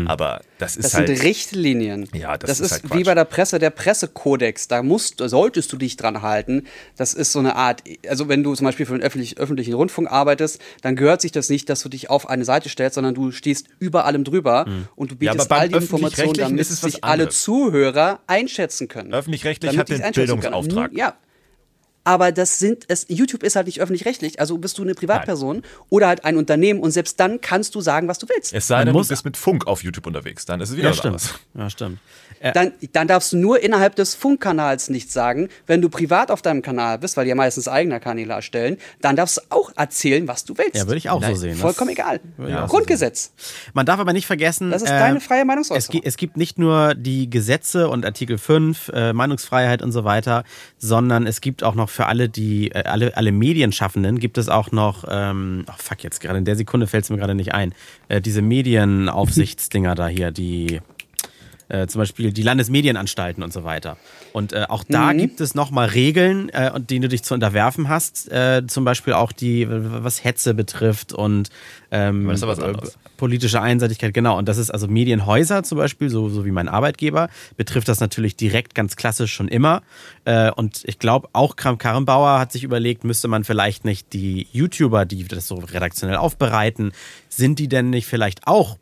[0.06, 1.08] Aber das ist Das halt.
[1.08, 2.08] sind Richtlinien.
[2.14, 4.68] Ja, das das ist ist, halt wie bei der Presse, der Pressekodex.
[4.68, 6.64] Da musst, solltest du dich dran halten.
[6.96, 10.10] Das ist so eine Art, also wenn du zum Beispiel für den öffentlich, öffentlichen Rundfunk
[10.10, 13.32] arbeitest, dann gehört sich das nicht, dass du dich auf eine Seite stellst, sondern du
[13.32, 14.66] stehst über allem drüber
[14.96, 17.28] und du Ja, aber bietest beim all die Informationen, damit sich alle.
[17.28, 19.12] Zuhörer einschätzen können.
[19.12, 20.02] Öffentlich-rechtlich hat den.
[20.12, 20.92] Bildungsauftrag.
[20.96, 21.14] Ja.
[22.10, 24.40] Aber das sind es, YouTube ist halt nicht öffentlich-rechtlich.
[24.40, 28.08] Also bist du eine Privatperson oder halt ein Unternehmen und selbst dann kannst du sagen,
[28.08, 28.52] was du willst.
[28.52, 30.86] Es sei denn, du muss- bist mit Funk auf YouTube unterwegs, dann ist es wieder
[30.86, 31.14] Ja, was stimmt.
[31.14, 31.34] anderes.
[31.54, 31.98] Ja, stimmt.
[32.40, 35.50] Äh, dann, dann darfst du nur innerhalb des Funkkanals nichts sagen.
[35.68, 39.14] Wenn du privat auf deinem Kanal bist, weil die ja meistens eigener Kanäle erstellen, dann
[39.14, 40.74] darfst du auch erzählen, was du willst.
[40.74, 41.56] ja, würde ich auch so sehen.
[41.56, 42.20] Vollkommen Das- egal.
[42.48, 43.32] ich auch so Grundgesetz.
[43.74, 46.00] Man darf aber nicht vergessen, Das ist äh, deine freie es, Meinungsäußerung.
[46.00, 50.42] gi- es gibt nicht nur die Gesetze und Artikel 5, äh, Meinungsfreiheit und so weiter,
[50.78, 54.72] sondern es gibt auch noch für alle die, äh, alle, alle Medienschaffenden gibt es auch
[54.72, 57.74] noch, ähm, oh fuck, jetzt gerade in der Sekunde fällt es mir gerade nicht ein,
[58.08, 60.80] äh, diese Medienaufsichtsdinger da hier, die
[61.70, 63.96] äh, zum Beispiel die Landesmedienanstalten und so weiter.
[64.32, 67.88] Und äh, auch da gibt es nochmal Regeln, äh, und denen du dich zu unterwerfen
[67.88, 68.30] hast.
[68.30, 71.50] Äh, zum Beispiel auch die, was Hetze betrifft und
[71.90, 72.72] ähm, äh,
[73.16, 74.38] politische Einseitigkeit, genau.
[74.38, 78.36] Und das ist also Medienhäuser zum Beispiel, so, so wie mein Arbeitgeber, betrifft das natürlich
[78.36, 79.82] direkt ganz klassisch schon immer.
[80.24, 84.46] Äh, und ich glaube, auch Kram Karrenbauer hat sich überlegt, müsste man vielleicht nicht die
[84.52, 86.92] YouTuber, die das so redaktionell aufbereiten,
[87.28, 88.76] sind die denn nicht vielleicht auch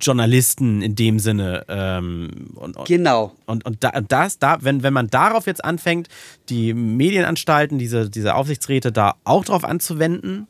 [0.00, 1.64] Journalisten in dem Sinne.
[1.68, 3.32] Ähm, und, und, Genau.
[3.46, 6.08] und, und da, das, da, wenn, wenn man darauf jetzt anfängt,
[6.48, 10.46] die Medienanstalten, diese, diese Aufsichtsräte da auch drauf anzuwenden,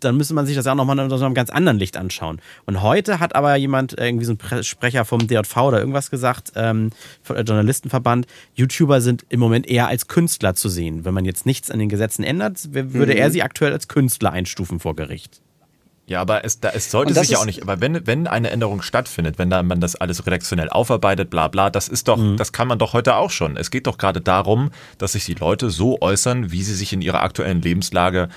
[0.00, 2.40] dann müsste man sich das ja auch nochmal unter so einem ganz anderen Licht anschauen.
[2.66, 6.52] Und heute hat aber jemand, äh, irgendwie so ein Sprecher vom DJV oder irgendwas gesagt,
[6.54, 6.90] ähm,
[7.26, 11.04] Journalistenverband, YouTuber sind im Moment eher als Künstler zu sehen.
[11.04, 13.18] Wenn man jetzt nichts an den Gesetzen ändert, würde mhm.
[13.18, 15.40] er sie aktuell als Künstler einstufen vor Gericht.
[16.08, 18.80] Ja, aber es, da, es sollte sich ja auch nicht, aber wenn, wenn eine Änderung
[18.80, 22.36] stattfindet, wenn da man das alles redaktionell aufarbeitet, bla bla, das ist doch, mhm.
[22.36, 23.56] das kann man doch heute auch schon.
[23.56, 27.02] Es geht doch gerade darum, dass sich die Leute so äußern, wie sie sich in
[27.02, 28.28] ihrer aktuellen Lebenslage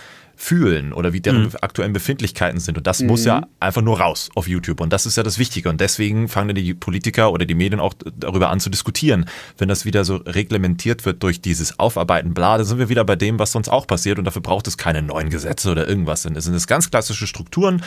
[0.41, 1.51] fühlen oder wie deren mhm.
[1.59, 2.77] aktuellen Befindlichkeiten sind.
[2.77, 3.07] Und das mhm.
[3.07, 4.79] muss ja einfach nur raus auf YouTube.
[4.79, 5.67] Und das ist ja das Wichtige.
[5.67, 9.25] Und deswegen fangen die Politiker oder die Medien auch darüber an zu diskutieren.
[9.57, 13.17] Wenn das wieder so reglementiert wird durch dieses Aufarbeiten, bla, dann sind wir wieder bei
[13.17, 14.17] dem, was sonst auch passiert.
[14.17, 16.23] Und dafür braucht es keine neuen Gesetze oder irgendwas.
[16.23, 17.83] Es sind es ganz klassische Strukturen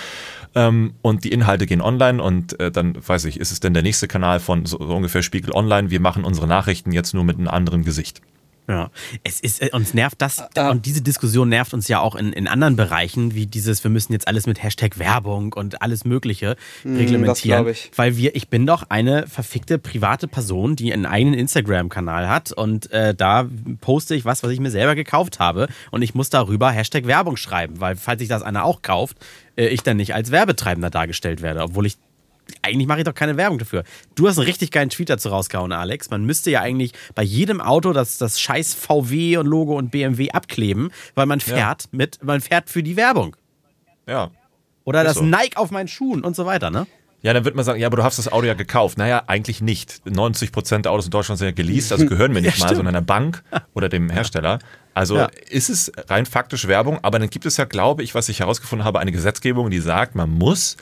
[0.54, 2.22] ähm, und die Inhalte gehen online.
[2.22, 5.22] Und äh, dann weiß ich, ist es denn der nächste Kanal von so, so ungefähr
[5.22, 5.88] Spiegel Online?
[5.88, 8.20] Wir machen unsere Nachrichten jetzt nur mit einem anderen Gesicht.
[8.68, 8.90] Ja,
[9.25, 12.33] es ist, äh, uns nervt das, äh, und diese Diskussion nervt uns ja auch in,
[12.33, 16.57] in anderen Bereichen, wie dieses, wir müssen jetzt alles mit Hashtag Werbung und alles Mögliche
[16.83, 17.66] hm, reglementieren.
[17.66, 17.90] ich.
[17.96, 22.90] Weil wir, ich bin doch eine verfickte private Person, die einen eigenen Instagram-Kanal hat und
[22.92, 23.48] äh, da
[23.81, 27.37] poste ich was, was ich mir selber gekauft habe und ich muss darüber Hashtag Werbung
[27.37, 29.16] schreiben, weil falls sich das einer auch kauft,
[29.57, 31.98] äh, ich dann nicht als Werbetreibender dargestellt werde, obwohl ich
[32.62, 33.85] eigentlich mache ich doch keine Werbung dafür.
[34.14, 36.11] Du hast einen richtig geilen Tweet dazu rausgehauen, Alex.
[36.11, 40.31] Man müsste ja eigentlich bei jedem Auto das, das scheiß VW und Logo und BMW
[40.31, 41.88] abkleben, weil man fährt ja.
[41.92, 43.37] mit, man fährt für die Werbung.
[44.07, 44.31] Ja.
[44.85, 45.24] Oder das so.
[45.24, 46.87] Nike auf meinen Schuhen und so weiter, ne?
[47.22, 48.98] Ja, dann wird man sagen, ja, aber du hast das Auto ja gekauft.
[48.98, 50.05] Naja, eigentlich nicht.
[50.05, 52.74] 90 Prozent der Autos in Deutschland sind ja geleast, also gehören mir nicht ja, mal,
[52.74, 54.59] sondern einer Bank oder dem Hersteller.
[54.92, 55.31] Also ja.
[55.48, 58.85] ist es rein faktisch Werbung, aber dann gibt es ja, glaube ich, was ich herausgefunden
[58.85, 60.76] habe, eine Gesetzgebung, die sagt, man muss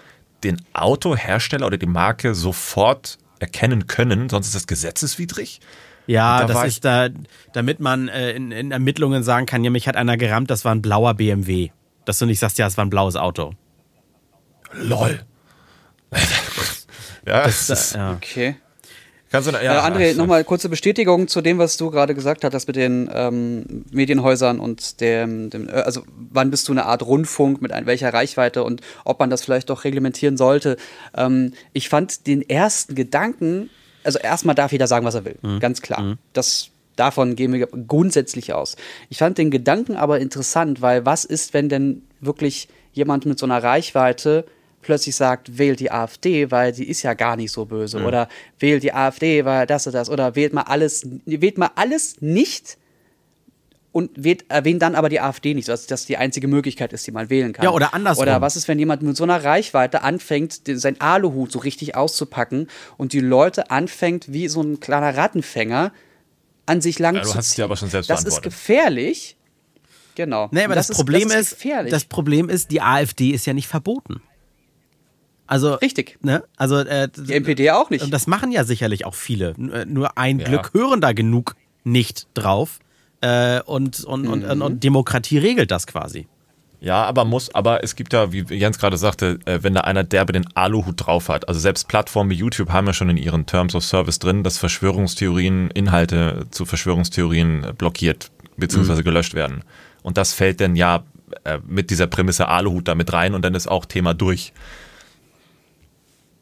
[0.44, 5.60] den Autohersteller oder die Marke sofort erkennen können, sonst ist das gesetzeswidrig.
[6.06, 7.08] Ja, da das ist da,
[7.52, 10.74] damit man äh, in, in, Ermittlungen sagen kann, ja, mich hat einer gerammt, das war
[10.74, 11.70] ein blauer BMW.
[12.04, 13.54] Dass du nicht sagst, ja, es war ein blaues Auto.
[14.72, 15.20] Lol.
[17.26, 18.12] ja, das, das ist, ja.
[18.12, 18.56] okay.
[19.30, 22.66] Kannst du, ja, äh, André, nochmal kurze Bestätigung zu dem, was du gerade gesagt hast,
[22.66, 27.62] mit den ähm, Medienhäusern und dem, dem, äh, also wann bist du eine Art Rundfunk,
[27.62, 30.76] mit ein, welcher Reichweite und ob man das vielleicht doch reglementieren sollte.
[31.16, 33.70] Ähm, ich fand den ersten Gedanken,
[34.02, 35.60] also erstmal darf jeder sagen, was er will, mhm.
[35.60, 36.00] ganz klar.
[36.00, 36.18] Mhm.
[36.32, 38.76] Das davon gehen wir grundsätzlich aus.
[39.10, 43.46] Ich fand den Gedanken aber interessant, weil was ist, wenn denn wirklich jemand mit so
[43.46, 44.44] einer Reichweite
[44.82, 48.00] plötzlich sagt, wählt die AfD, weil sie ist ja gar nicht so böse.
[48.00, 48.06] Ja.
[48.06, 50.10] Oder wählt die AfD, weil das und das.
[50.10, 52.78] Oder wählt mal alles, wählt mal alles nicht
[53.92, 57.12] und wählt, erwähnt dann aber die AfD nicht, dass das die einzige Möglichkeit ist, die
[57.12, 57.64] man wählen kann.
[57.64, 58.22] Ja, oder andersrum.
[58.22, 62.68] Oder was ist, wenn jemand mit so einer Reichweite anfängt, sein Aluhut so richtig auszupacken
[62.96, 65.92] und die Leute anfängt, wie so ein kleiner Rattenfänger,
[66.66, 67.64] an sich lang ja, du zu hast ziehen.
[67.64, 69.36] aber schon selbst Das ist gefährlich.
[70.14, 70.48] Genau.
[70.52, 73.68] Nee, aber das, das, Problem ist, das, das Problem ist, die AfD ist ja nicht
[73.68, 74.22] verboten.
[75.50, 76.16] Also, Richtig.
[76.22, 76.44] Ne?
[76.56, 78.04] Also, äh, die NPD auch nicht.
[78.04, 79.50] Und das machen ja sicherlich auch viele.
[79.50, 80.46] Äh, nur ein ja.
[80.46, 82.78] Glück hören da genug nicht drauf.
[83.20, 84.30] Äh, und, und, mhm.
[84.30, 86.28] und, und Demokratie regelt das quasi.
[86.80, 90.04] Ja, aber muss, aber es gibt ja, wie Jens gerade sagte, äh, wenn da einer
[90.04, 93.44] derbe den Aluhut drauf hat, also selbst Plattformen wie YouTube haben ja schon in ihren
[93.44, 98.94] Terms of Service drin, dass Verschwörungstheorien, Inhalte zu Verschwörungstheorien blockiert bzw.
[98.94, 99.02] Mhm.
[99.02, 99.64] gelöscht werden.
[100.02, 101.02] Und das fällt dann ja
[101.42, 104.52] äh, mit dieser Prämisse Aluhut da mit rein und dann ist auch Thema durch.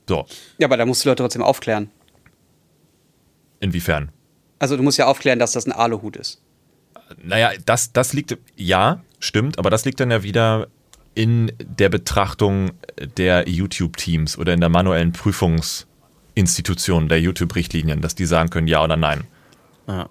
[0.08, 0.26] So.
[0.58, 1.90] Ja, aber da musst du Leute trotzdem aufklären.
[3.60, 4.10] Inwiefern?
[4.58, 6.42] Also du musst ja aufklären, dass das ein Aluhut ist.
[7.22, 10.68] Naja, das, das liegt, ja, stimmt, aber das liegt dann ja wieder
[11.14, 12.72] in der Betrachtung
[13.16, 18.96] der YouTube-Teams oder in der manuellen Prüfungsinstitution der YouTube-Richtlinien, dass die sagen können, ja oder
[18.96, 19.24] nein.
[19.86, 20.10] Ja.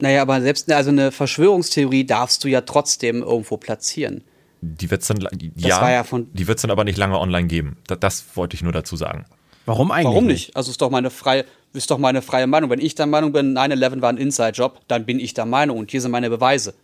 [0.00, 4.24] Naja, aber selbst also eine Verschwörungstheorie darfst du ja trotzdem irgendwo platzieren.
[4.64, 5.20] Die wird es dann,
[5.56, 7.76] ja, ja die wird's dann aber nicht lange online geben.
[7.86, 9.26] Das, das, wollte ich nur dazu sagen.
[9.66, 10.06] Warum eigentlich?
[10.06, 10.56] Warum nicht?
[10.56, 12.70] Also ist doch meine freie, ist doch meine freie Meinung.
[12.70, 15.90] Wenn ich der Meinung bin, 9-11 war ein Inside-Job, dann bin ich der Meinung und
[15.90, 16.74] hier sind meine Beweise.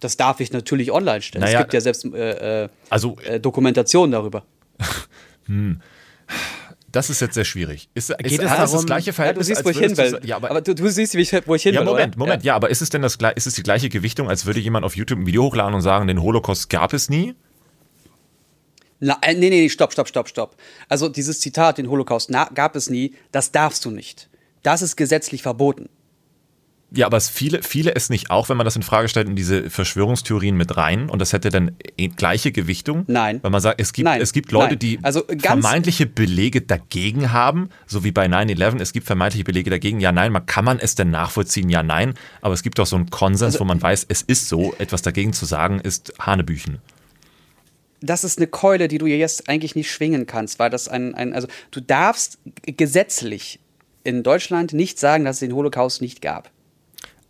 [0.00, 1.44] Das darf ich natürlich online stellen.
[1.44, 4.44] Naja, es gibt ja selbst äh, äh, also, äh, Dokumentationen darüber.
[5.46, 5.80] hm.
[6.92, 7.88] Das ist jetzt sehr schwierig.
[7.94, 9.48] Ist, Geht ist, es darum, das gleiche Verhältnis?
[9.48, 10.20] Ja, du siehst, wo ich hin will.
[10.24, 11.86] Ja, aber, aber du, du, siehst, wie ich, wo ich hin ja, will.
[11.86, 12.16] Moment?
[12.16, 12.42] Moment.
[12.42, 12.52] Ja.
[12.52, 14.96] ja, aber ist es denn das, ist es die gleiche Gewichtung, als würde jemand auf
[14.96, 17.34] YouTube ein Video hochladen und sagen, den Holocaust gab es nie?
[18.98, 20.56] Na, äh, nee, nee, stopp, stopp, stopp, stopp.
[20.88, 24.28] Also dieses Zitat, den Holocaust gab es nie, das darfst du nicht.
[24.62, 25.88] Das ist gesetzlich verboten.
[26.92, 29.36] Ja, aber es viele, viele es nicht auch, wenn man das in Frage stellt, in
[29.36, 33.04] diese Verschwörungstheorien mit rein und das hätte dann eh gleiche Gewichtung.
[33.06, 33.38] Nein.
[33.42, 34.20] Weil man sagt, es gibt, Nein.
[34.20, 39.06] es gibt Leute, die also vermeintliche Belege dagegen haben, so wie bei 9-11, es gibt
[39.06, 42.62] vermeintliche Belege dagegen, ja, nein, man kann man es denn nachvollziehen, ja, nein, aber es
[42.62, 45.46] gibt auch so einen Konsens, also, wo man weiß, es ist so, etwas dagegen zu
[45.46, 46.78] sagen, ist Hanebüchen.
[48.00, 51.34] das ist eine Keule, die du jetzt eigentlich nicht schwingen kannst, weil das ein, ein
[51.34, 53.60] also du darfst gesetzlich
[54.02, 56.50] in Deutschland nicht sagen, dass es den Holocaust nicht gab.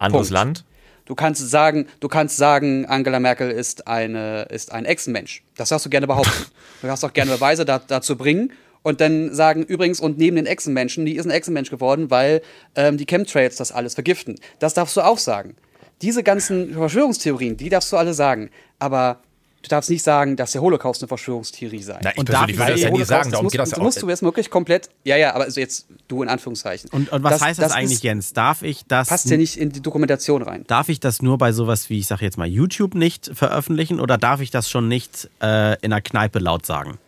[0.01, 0.33] Anderes Punkt.
[0.33, 0.65] Land?
[1.05, 5.43] Du kannst sagen, du kannst sagen, Angela Merkel ist eine ist ein Echsenmensch.
[5.57, 6.47] Das darfst du gerne behaupten.
[6.81, 10.47] du darfst auch gerne Beweise da, dazu bringen und dann sagen übrigens und neben den
[10.47, 12.43] Echsenmenschen, die ist ein Echsenmensch geworden, weil
[12.77, 14.37] ähm, die Chemtrails das alles vergiften.
[14.59, 15.57] Das darfst du auch sagen.
[16.03, 19.21] Diese ganzen Verschwörungstheorien, die darfst du alle sagen, aber
[19.63, 22.01] Du darfst nicht sagen, dass der Holocaust eine Verschwörungstheorie sei.
[22.03, 23.77] Na, ich Und persönlich darf- würde das ja nie sagen, darum musst, geht das ja
[23.77, 23.83] auch.
[23.83, 26.89] musst du jetzt wirklich komplett, ja, ja, aber also jetzt du in Anführungszeichen.
[26.91, 28.33] Und, und was Das- heißt das, das eigentlich, ist- Jens?
[28.33, 30.65] Darf ich das Passt ja nicht in die Dokumentation rein.
[30.67, 34.17] Darf ich das nur bei sowas wie, ich sage jetzt mal, YouTube nicht veröffentlichen oder
[34.17, 36.99] darf ich das schon nicht äh, in einer Kneipe laut sagen?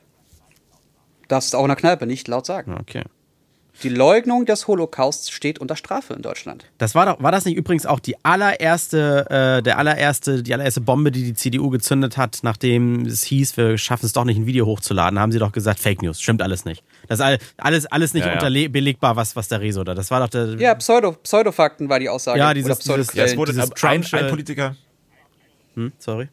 [1.29, 2.77] Darfst du auch in der Kneipe nicht laut sagen.
[2.79, 3.05] Okay.
[3.83, 6.65] Die Leugnung des Holocausts steht unter Strafe in Deutschland.
[6.79, 10.81] Das war doch, war das nicht übrigens auch die allererste, äh, der allererste, die allererste
[10.81, 14.47] Bombe, die die CDU gezündet hat, nachdem es hieß, wir schaffen es doch nicht, ein
[14.47, 16.83] Video hochzuladen, haben sie doch gesagt, Fake News, stimmt alles nicht.
[17.09, 18.35] Das ist all- alles, alles nicht Ja, ja.
[18.35, 19.95] unterbelegbar, was, was der Rezo da.
[19.95, 20.55] Das war doch der.
[20.61, 22.39] Ja, Pseudo, Pseudofakten war die Aussage.
[22.39, 23.19] Ja, dieses- Oder Pseudoquellen.
[23.27, 24.77] Ja, es wurde dieses ein, Trumpsche- ein Politiker.
[25.75, 26.29] Hm, sorry.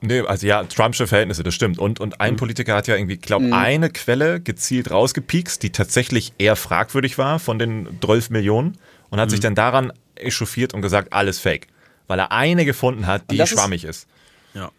[0.00, 1.78] Nee, also ja, Trumpsche Verhältnisse, das stimmt.
[1.78, 2.20] Und, und Mhm.
[2.20, 7.38] ein Politiker hat ja irgendwie, glaube eine Quelle gezielt rausgepiekst, die tatsächlich eher fragwürdig war
[7.40, 8.78] von den 12 Millionen
[9.10, 9.30] und hat Mhm.
[9.30, 11.66] sich dann daran echauffiert und gesagt, alles fake.
[12.06, 14.06] Weil er eine gefunden hat, die das ist- schwammig ist.
[14.54, 14.70] Ja.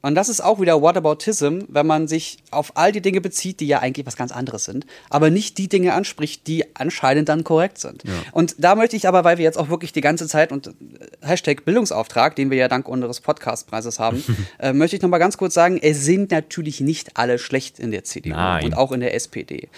[0.00, 3.66] Und das ist auch wieder Whataboutism, wenn man sich auf all die Dinge bezieht, die
[3.66, 7.78] ja eigentlich was ganz anderes sind, aber nicht die Dinge anspricht, die anscheinend dann korrekt
[7.78, 8.04] sind.
[8.30, 10.72] Und da möchte ich aber, weil wir jetzt auch wirklich die ganze Zeit und äh,
[11.20, 14.22] Hashtag Bildungsauftrag, den wir ja dank unseres Podcastpreises haben,
[14.60, 17.90] äh, möchte ich noch mal ganz kurz sagen, es sind natürlich nicht alle schlecht in
[17.90, 18.66] der CDU Nein.
[18.66, 19.68] und auch in der SPD.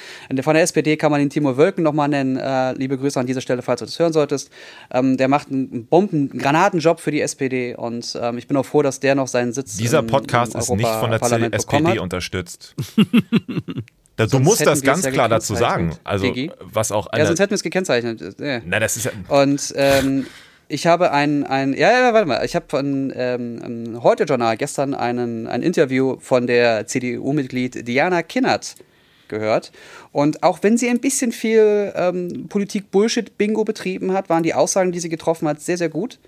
[0.42, 2.36] Von der SPD kann man den Timo Wölken noch mal nennen.
[2.36, 4.50] Äh, liebe Grüße an dieser Stelle, falls du das hören solltest.
[4.90, 8.66] Ähm, der macht einen Bomben, einen Granatenjob für die SPD und ähm, ich bin auch
[8.66, 12.74] froh, dass der noch seinen Sitz Dieser Podcast ist nicht von der bekommen SPD unterstützt.
[14.16, 15.96] Da, du musst das ganz ja klar dazu sagen.
[16.04, 16.50] Also, Digi?
[16.60, 18.38] was auch Ja, sonst hätten wir es gekennzeichnet.
[18.38, 18.60] Äh.
[18.66, 19.12] na, das ist ja.
[19.28, 20.26] Und ähm,
[20.68, 24.92] ich habe ein, ein ja, ja, warte mal, ich habe von ähm, im Heute-Journal gestern
[24.92, 28.76] einen, ein Interview von der CDU-Mitglied Diana Kinnert
[29.28, 29.72] gehört.
[30.12, 35.00] Und auch wenn sie ein bisschen viel ähm, Politik-Bullshit-Bingo betrieben hat, waren die Aussagen, die
[35.00, 36.18] sie getroffen hat, sehr, sehr gut.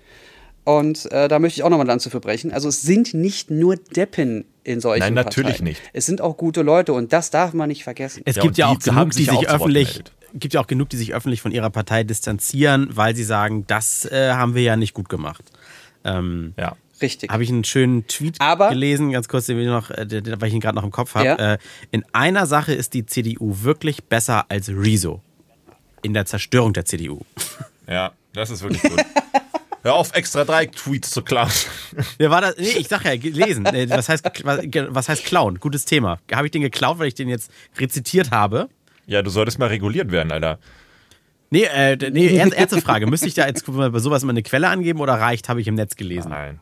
[0.65, 2.51] Und äh, da möchte ich auch nochmal Lanze für brechen.
[2.53, 5.65] Also es sind nicht nur Deppen in solchen Nein, natürlich Parteien.
[5.65, 5.81] nicht.
[5.91, 8.21] Es sind auch gute Leute und das darf man nicht vergessen.
[8.25, 10.89] Es Ja, gibt ja die auch genug, die sich zu öffentlich, gibt ja auch genug,
[10.89, 14.77] die sich öffentlich von ihrer Partei distanzieren, weil sie sagen, das äh, haben wir ja
[14.77, 15.43] nicht gut gemacht.
[16.05, 16.75] Ähm, Ja.
[17.01, 17.29] Richtig.
[17.31, 20.47] habe ich einen schönen Tweet Aber- gelesen, ganz kurz, den ich noch, äh, den- weil
[20.47, 21.25] ich ihn gerade noch im Kopf habe.
[21.25, 21.53] Ja.
[21.53, 21.57] Äh,
[21.91, 25.21] in einer Sache ist die CDU wirklich besser als Rezo.
[26.03, 27.19] In der Zerstörung der CDU.
[27.89, 28.93] Ja, das ist wirklich gut.
[29.83, 31.51] Hör auf, extra drei Tweets zu klauen.
[32.17, 32.57] Wer war das?
[32.57, 33.65] Nee, ich sag ja, gelesen.
[33.65, 35.59] Äh, Was heißt, was, heißt klauen?
[35.59, 36.19] Gutes Thema.
[36.31, 38.69] Habe ich den geklaut, weil ich den jetzt rezitiert habe?
[39.07, 40.57] Ja, du solltest mal reguliert werden, Alter.
[41.49, 43.07] Nee, äh, nee ernst, ernste Frage.
[43.07, 45.75] Müsste ich da jetzt bei sowas immer eine Quelle angeben oder reicht, habe ich im
[45.75, 46.29] Netz gelesen?
[46.29, 46.61] Nein.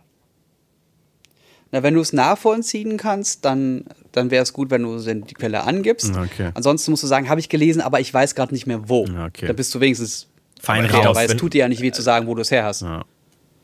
[1.71, 5.63] Na, wenn du es nachvollziehen kannst, dann, dann wäre es gut, wenn du die Quelle
[5.63, 6.17] angibst.
[6.17, 6.49] Okay.
[6.55, 9.03] Ansonsten musst du sagen, habe ich gelesen, aber ich weiß gerade nicht mehr wo.
[9.03, 9.45] Okay.
[9.45, 10.27] Dann bist du wenigstens
[10.61, 11.15] Fein raus.
[11.15, 12.81] Weil es tut dir ja nicht weh zu sagen, wo du es her hast.
[12.81, 13.03] Ja.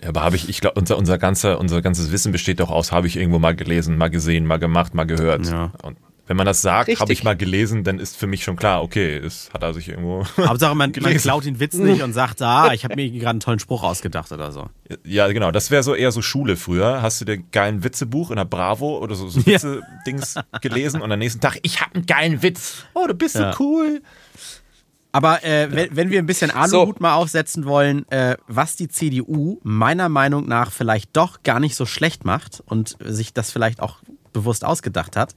[0.02, 2.92] Ja, aber habe ich, ich glaube, unser, unser, ganzer, unser ganzes Wissen besteht doch aus,
[2.92, 5.48] habe ich irgendwo mal gelesen, mal gesehen, mal gemacht, mal gehört.
[5.48, 5.72] Ja.
[5.82, 8.84] Und wenn man das sagt, habe ich mal gelesen, dann ist für mich schon klar,
[8.84, 10.26] okay, es hat er sich irgendwo.
[10.38, 11.20] Hauptsache, man, man Gelesen.
[11.22, 14.32] klaut den Witz nicht und sagt, ah, ich habe mir gerade einen tollen Spruch ausgedacht
[14.34, 14.68] oder so.
[15.06, 17.02] ja, genau, das wäre so eher so Schule früher.
[17.02, 19.54] Hast du dir geilen Witzebuch in der Bravo oder so, so Ja.
[19.54, 22.84] Witze-Dings gelesen und am nächsten Tag, ich habe einen geilen Witz.
[22.94, 23.54] Oh, du bist Ja.
[23.54, 24.02] so cool.
[25.12, 29.60] Aber äh, wenn, wenn wir ein bisschen Aluhut mal aufsetzen wollen, äh, was die CDU
[29.64, 33.98] meiner Meinung nach vielleicht doch gar nicht so schlecht macht und sich das vielleicht auch
[34.34, 35.34] bewusst ausgedacht hat.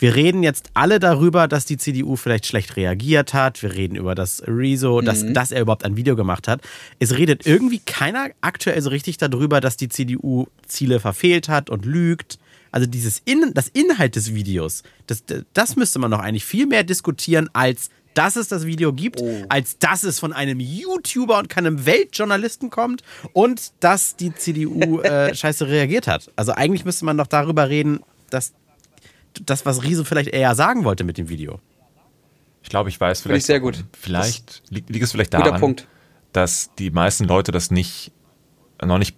[0.00, 3.62] Wir reden jetzt alle darüber, dass die CDU vielleicht schlecht reagiert hat.
[3.62, 6.62] Wir reden über das Rezo, dass, dass er überhaupt ein Video gemacht hat.
[6.98, 11.84] Es redet irgendwie keiner aktuell so richtig darüber, dass die CDU Ziele verfehlt hat und
[11.84, 12.38] lügt.
[12.72, 16.84] Also dieses In das Inhalt des Videos, das, das müsste man doch eigentlich viel mehr
[16.84, 21.86] diskutieren, als dass es das Video gibt, als dass es von einem YouTuber und keinem
[21.86, 26.30] Weltjournalisten kommt und dass die CDU äh, scheiße reagiert hat.
[26.36, 28.52] Also eigentlich müsste man doch darüber reden, dass
[29.46, 31.60] das, was Riese vielleicht eher sagen wollte mit dem Video.
[32.62, 33.46] Ich glaube, ich weiß ich vielleicht.
[33.46, 33.84] sehr gut.
[33.98, 35.86] Vielleicht liegt, liegt es vielleicht daran, Punkt.
[36.32, 38.12] dass die meisten Leute das nicht,
[38.84, 39.16] noch nicht,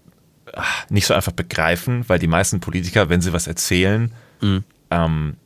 [0.53, 4.65] ah, nicht so einfach begreifen, weil die meisten Politiker, wenn sie was erzählen, Mhm.
[4.91, 5.37] ähm,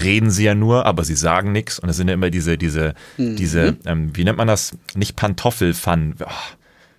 [0.00, 1.78] reden sie ja nur, aber sie sagen nichts.
[1.78, 3.36] Und es sind ja immer diese, diese, Mhm.
[3.36, 4.76] diese, ähm, wie nennt man das?
[4.94, 6.14] Nicht Pantoffelfun.
[6.20, 6.26] Oh,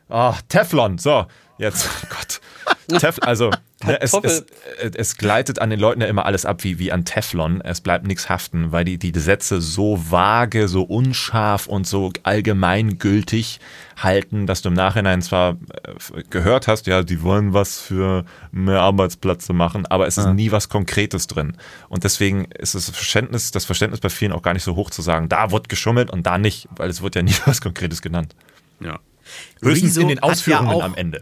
[0.10, 1.26] oh, Teflon, so,
[1.58, 2.42] jetzt, oh Gott.
[3.02, 3.52] Tef also
[3.86, 4.40] Ne, es, es,
[4.80, 7.62] äh, es, gleitet an den Leuten ja immer alles ab wie, wie an Teflon.
[7.62, 13.60] Es bleibt nichts haften, weil die, die Sätze so vage, so unscharf und so allgemeingültig
[13.96, 18.82] halten, dass du im Nachhinein zwar äh, gehört hast, ja, die wollen was für mehr
[18.82, 20.34] Arbeitsplätze machen, aber es ist ja.
[20.34, 21.56] nie was Konkretes drin.
[21.88, 25.04] Und deswegen ist das Verständnis, das Verständnis bei vielen auch gar nicht so hoch zu
[25.04, 28.36] sagen, da wird geschummelt und da nicht, weil es wird ja nie was Konkretes genannt.
[28.80, 29.00] Ja.
[29.62, 31.22] Höchstens Rezo in den Ausführungen ja am Ende.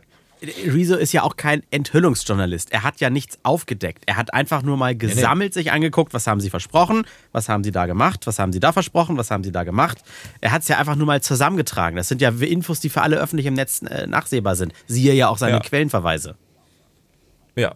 [0.65, 2.71] Rezo ist ja auch kein Enthüllungsjournalist.
[2.71, 4.03] Er hat ja nichts aufgedeckt.
[4.05, 5.63] Er hat einfach nur mal gesammelt nee, nee.
[5.63, 8.71] sich angeguckt, was haben sie versprochen, was haben sie da gemacht, was haben sie da
[8.71, 9.99] versprochen, was haben sie da gemacht.
[10.41, 11.97] Er hat es ja einfach nur mal zusammengetragen.
[11.97, 14.73] Das sind ja Infos, die für alle öffentlich im Netz äh, nachsehbar sind.
[14.87, 15.59] Siehe ja auch seine ja.
[15.59, 16.35] Quellenverweise.
[17.55, 17.75] Ja.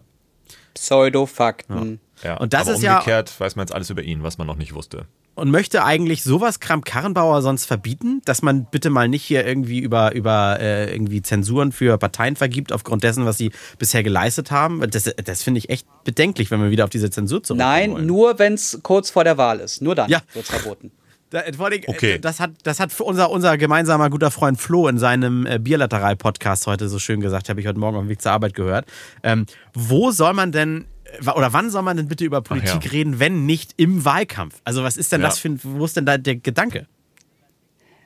[0.74, 2.00] Pseudofakten.
[2.22, 2.30] Ja.
[2.30, 2.36] ja.
[2.38, 4.56] Und das Aber ist umgekehrt ja, weiß man jetzt alles über ihn, was man noch
[4.56, 9.46] nicht wusste und möchte eigentlich sowas Kramp-Karrenbauer sonst verbieten, dass man bitte mal nicht hier
[9.46, 14.50] irgendwie über, über äh, irgendwie Zensuren für Parteien vergibt, aufgrund dessen, was sie bisher geleistet
[14.50, 14.80] haben.
[14.90, 17.70] Das, das finde ich echt bedenklich, wenn wir wieder auf diese Zensur zurückkommen.
[17.70, 18.06] Nein, wollen.
[18.06, 19.82] nur wenn es kurz vor der Wahl ist.
[19.82, 20.20] Nur dann ja.
[20.34, 20.90] wird es verboten.
[21.30, 22.18] Da, vor allem, okay.
[22.18, 26.88] Das hat, das hat unser, unser gemeinsamer guter Freund Flo in seinem äh, Bierlateral-Podcast heute
[26.88, 28.86] so schön gesagt, habe ich heute Morgen auf dem Weg zur Arbeit gehört.
[29.22, 30.86] Ähm, wo soll man denn
[31.34, 32.90] oder wann soll man denn bitte über Politik ja.
[32.90, 34.60] reden, wenn nicht im Wahlkampf?
[34.64, 35.28] Also was ist denn ja.
[35.28, 36.86] das für ein, wo ist denn da der Gedanke?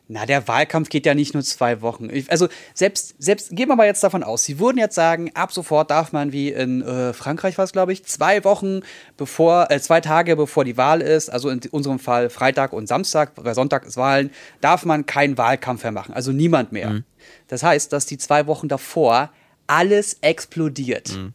[0.07, 2.11] Na, der Wahlkampf geht ja nicht nur zwei Wochen.
[2.29, 5.90] Also selbst, selbst gehen wir mal jetzt davon aus, sie würden jetzt sagen, ab sofort
[5.90, 8.81] darf man wie in äh, Frankreich war es, glaube ich, zwei Wochen
[9.17, 13.33] bevor, äh, zwei Tage bevor die Wahl ist, also in unserem Fall Freitag und Samstag,
[13.37, 16.12] weil Sonntag ist Wahlen, darf man keinen Wahlkampf mehr machen.
[16.12, 16.90] Also niemand mehr.
[16.90, 17.05] Mhm.
[17.49, 19.31] Das heißt, dass die zwei Wochen davor
[19.67, 21.17] alles explodiert.
[21.17, 21.33] Mhm.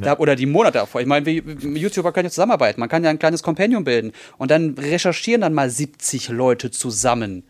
[0.00, 1.00] Da, oder die Monate davor.
[1.00, 2.80] Ich meine, YouTuber können ja zusammenarbeiten.
[2.80, 4.12] Man kann ja ein kleines Companion bilden.
[4.38, 7.44] Und dann recherchieren dann mal 70 Leute zusammen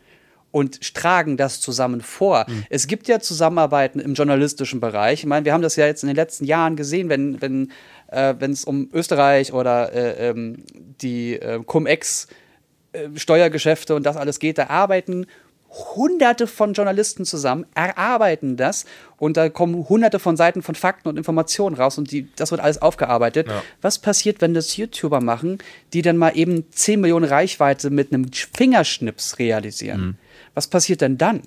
[0.57, 2.47] und tragen das zusammen vor.
[2.49, 2.65] Mhm.
[2.71, 5.21] Es gibt ja Zusammenarbeiten im journalistischen Bereich.
[5.21, 7.73] Ich meine, wir haben das ja jetzt in den letzten Jahren gesehen, wenn wenn
[8.11, 10.65] äh, es um Österreich oder äh, ähm,
[11.03, 12.29] die äh, Cum-Ex
[12.93, 15.27] äh, Steuergeschäfte und das alles geht, da arbeiten
[15.95, 18.85] hunderte von Journalisten zusammen, erarbeiten das
[19.19, 22.61] und da kommen hunderte von Seiten von Fakten und Informationen raus und die, das wird
[22.61, 23.49] alles aufgearbeitet.
[23.49, 23.63] Ja.
[23.83, 25.59] Was passiert, wenn das YouTuber machen,
[25.93, 30.01] die dann mal eben 10 Millionen Reichweite mit einem Fingerschnips realisieren?
[30.01, 30.17] Mhm.
[30.55, 31.43] Was passiert denn dann?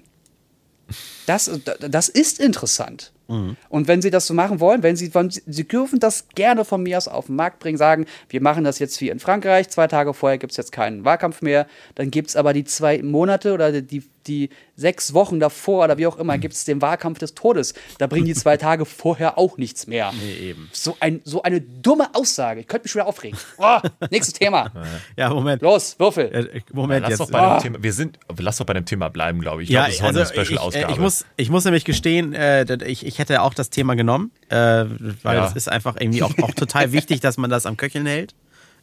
[1.25, 3.11] Das, das ist interessant.
[3.29, 3.55] Mhm.
[3.69, 5.11] Und wenn sie das so machen wollen, wenn sie,
[5.45, 8.79] sie dürfen das gerne von mir aus auf den Markt bringen, sagen, wir machen das
[8.79, 12.29] jetzt wie in Frankreich, zwei Tage vorher gibt es jetzt keinen Wahlkampf mehr, dann gibt
[12.29, 16.37] es aber die zwei Monate oder die, die sechs Wochen davor oder wie auch immer,
[16.37, 17.73] gibt es den Wahlkampf des Todes.
[17.97, 20.13] Da bringen die zwei Tage vorher auch nichts mehr.
[20.19, 20.69] Nee, eben.
[20.71, 22.61] So, ein, so eine dumme Aussage.
[22.61, 23.37] Ich könnte mich schon wieder aufregen.
[23.57, 24.71] Oh, nächstes Thema.
[25.15, 25.61] Ja, Moment.
[25.61, 26.33] Los, Würfel.
[26.33, 27.19] Äh, Moment, ja, lass jetzt.
[27.19, 27.53] Doch bei oh.
[27.55, 29.69] dem Thema, wir sind, lass doch bei dem Thema bleiben, glaube ich.
[29.69, 30.85] ich ja, glaub, das ist also eine Special-Ausgabe.
[30.85, 34.31] Ich, ich, muss, ich muss nämlich gestehen, äh, ich, ich hätte auch das Thema genommen,
[34.49, 35.41] äh, weil ja.
[35.41, 38.33] das ist einfach irgendwie auch, auch total wichtig, dass man das am Köcheln hält.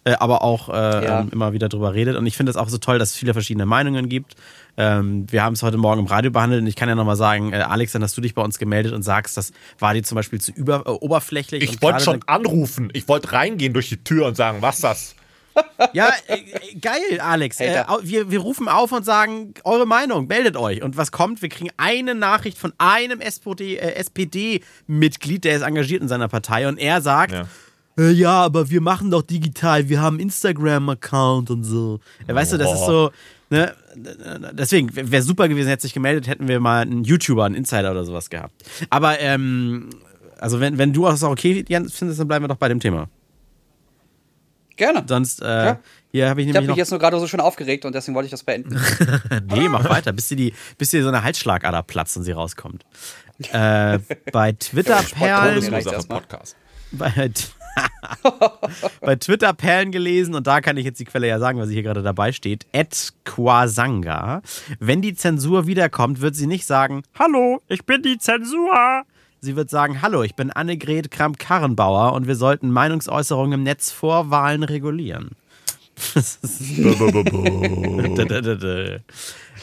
[0.07, 1.21] Äh, aber auch äh, ja.
[1.21, 2.15] ähm, immer wieder drüber redet.
[2.15, 4.37] Und ich finde es auch so toll, dass es viele verschiedene Meinungen gibt.
[4.77, 7.53] Ähm, wir haben es heute Morgen im Radio behandelt und ich kann ja nochmal sagen,
[7.53, 10.15] äh, Alex, dann hast du dich bei uns gemeldet und sagst, das war dir zum
[10.15, 11.65] Beispiel zu über, äh, oberflächlich.
[11.65, 12.91] Ich wollte schon anrufen.
[12.93, 15.16] Ich wollte reingehen durch die Tür und sagen, was das?
[15.93, 16.39] Ja, äh,
[16.81, 17.61] geil, Alex.
[17.61, 20.83] Äh, wir, wir rufen auf und sagen, eure Meinung, meldet euch.
[20.83, 21.43] Und was kommt?
[21.43, 27.01] Wir kriegen eine Nachricht von einem SPD-Mitglied, der ist engagiert in seiner Partei und er
[27.01, 27.47] sagt, ja
[27.99, 32.01] äh, ja, aber wir machen doch digital, wir haben Instagram-Account und so.
[32.27, 32.59] Weißt oh.
[32.59, 33.11] du, das ist so,
[33.51, 33.75] ne?
[34.53, 38.05] Deswegen, wäre super gewesen, hätte sich gemeldet, hätten wir mal einen YouTuber, einen Insider oder
[38.05, 38.53] sowas gehabt.
[38.91, 39.89] Aber, ähm,
[40.39, 43.09] also wenn, wenn du das auch okay findest, dann bleiben wir doch bei dem Thema.
[44.77, 45.05] Gerne.
[45.07, 45.79] Sonst, äh, ja.
[46.13, 46.49] hier habe ich nämlich.
[46.49, 48.81] Ich habe mich jetzt nur gerade so schön aufgeregt und deswegen wollte ich das beenden.
[49.49, 52.85] nee, mach weiter, bis dir, die, bis dir so eine Halsschlagader platzt und sie rauskommt.
[53.53, 53.99] äh,
[54.33, 55.83] bei Twitter Perlen.
[56.09, 56.57] Podcast.
[56.93, 57.31] Bei,
[59.01, 61.75] bei Twitter Perlen gelesen und da kann ich jetzt die Quelle ja sagen, weil sie
[61.75, 62.67] hier gerade dabei steht.
[62.73, 64.43] Ed Quasanga.
[64.79, 69.05] Wenn die Zensur wiederkommt, wird sie nicht sagen: Hallo, ich bin die Zensur.
[69.47, 74.29] Sie wird sagen: Hallo, ich bin Annegret Kramp-Karrenbauer und wir sollten Meinungsäußerungen im Netz vor
[74.31, 75.31] Wahlen regulieren.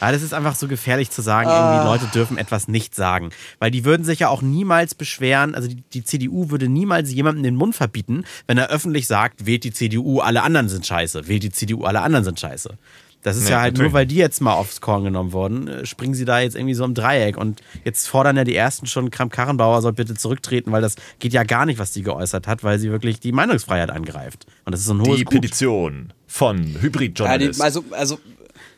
[0.00, 1.84] Ja, das ist einfach so gefährlich zu sagen, irgendwie ah.
[1.84, 3.30] Leute dürfen etwas nicht sagen.
[3.60, 7.44] Weil die würden sich ja auch niemals beschweren, also die, die, CDU würde niemals jemandem
[7.44, 11.44] den Mund verbieten, wenn er öffentlich sagt, wählt die CDU, alle anderen sind scheiße, wählt
[11.44, 12.76] die CDU, alle anderen sind scheiße.
[13.24, 13.90] Das ist nee, ja halt natürlich.
[13.90, 16.74] nur, weil die jetzt mal aufs Korn genommen wurden, äh, springen sie da jetzt irgendwie
[16.74, 17.38] so im Dreieck.
[17.38, 21.42] Und jetzt fordern ja die Ersten schon, Kramp-Karrenbauer soll bitte zurücktreten, weil das geht ja
[21.42, 24.44] gar nicht, was die geäußert hat, weil sie wirklich die Meinungsfreiheit angreift.
[24.66, 27.60] Und das ist so ein hohes Die Petition von Hybrid-Journalist.
[27.60, 28.18] Ja, also, also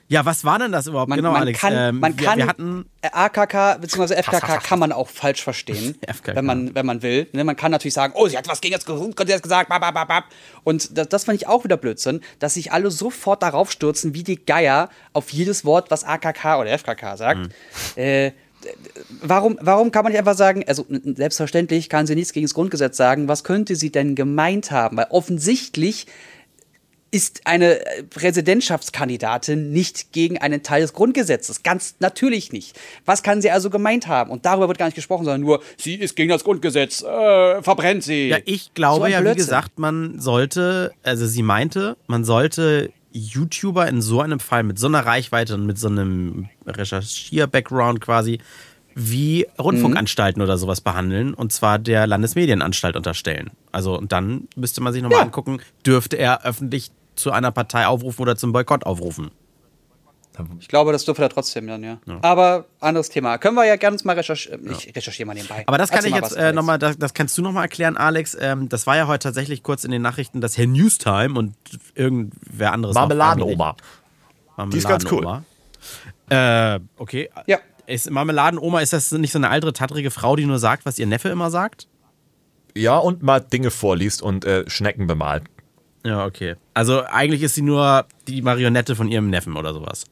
[0.09, 1.09] Ja, was war denn das überhaupt?
[1.09, 1.61] Man, genau, man Alex.
[1.61, 4.15] kann, ähm, man wir, kann wir hatten AKK bzw.
[4.23, 7.29] FKK kann man auch falsch verstehen, wenn man wenn man will.
[7.33, 10.09] Ne, man kann natürlich sagen, oh, sie hat was gegen das Grundgesetz gesagt, bap, bap,
[10.09, 10.25] bap.
[10.63, 14.23] und das, das fand ich auch wieder Blödsinn, dass sich alle sofort darauf stürzen, wie
[14.23, 17.41] die Geier auf jedes Wort, was AKK oder FKK sagt.
[17.41, 17.51] Mhm.
[17.97, 18.33] Äh,
[19.21, 22.97] warum, warum kann man nicht einfach sagen, also selbstverständlich kann sie nichts gegen das Grundgesetz
[22.97, 24.97] sagen, was könnte sie denn gemeint haben?
[24.97, 26.07] Weil offensichtlich
[27.11, 27.81] ist eine
[28.11, 31.63] Präsidentschaftskandidatin nicht gegen einen Teil des Grundgesetzes.
[31.63, 32.79] Ganz natürlich nicht.
[33.05, 34.31] Was kann sie also gemeint haben?
[34.31, 38.03] Und darüber wird gar nicht gesprochen, sondern nur, sie ist gegen das Grundgesetz, äh, verbrennt
[38.03, 38.29] sie.
[38.29, 43.89] Ja, ich glaube So ja, wie gesagt, man sollte, also sie meinte, man sollte YouTuber
[43.89, 48.41] in so einem Fall mit so einer Reichweite und mit so einem Recherchier-Background quasi
[48.99, 53.51] wie Rundfunkanstalten oder sowas behandeln und zwar der Landesmedienanstalt unterstellen.
[53.71, 55.25] Also und dann müsste man sich nochmal Ja.
[55.25, 59.31] angucken, dürfte er öffentlich zu einer Partei aufrufen oder zum Boykott aufrufen.
[60.61, 61.99] Ich glaube, das dürfte er trotzdem dann, ja.
[62.23, 63.39] Aber anderes Thema.
[63.39, 64.71] Können wir ja gerne uns mal recherchieren.
[64.71, 65.65] Ich recherchiere mal nebenbei.
[65.67, 68.37] Aber das kann Erzähl ich jetzt äh, nochmal, das, das kannst du nochmal erklären, Alex.
[68.39, 71.55] Ähm, das war ja heute tatsächlich kurz in den Nachrichten, dass Herr Newstime und
[71.95, 72.95] irgendwer anderes.
[72.95, 73.77] Marmeladenoma.
[74.73, 75.43] Die ist ganz cool.
[76.29, 77.31] Äh, okay.
[77.47, 77.59] Ja.
[77.87, 81.07] Ist Marmeladenoma, ist das nicht so eine alte, tattrige Frau, die nur sagt, was ihr
[81.07, 81.89] Neffe immer sagt?
[82.75, 85.45] Ja, und mal Dinge vorliest und äh, Schnecken bemalt.
[86.05, 86.57] Ja, okay.
[86.75, 90.05] Also eigentlich ist sie nur die Marionette von ihrem Neffen oder sowas.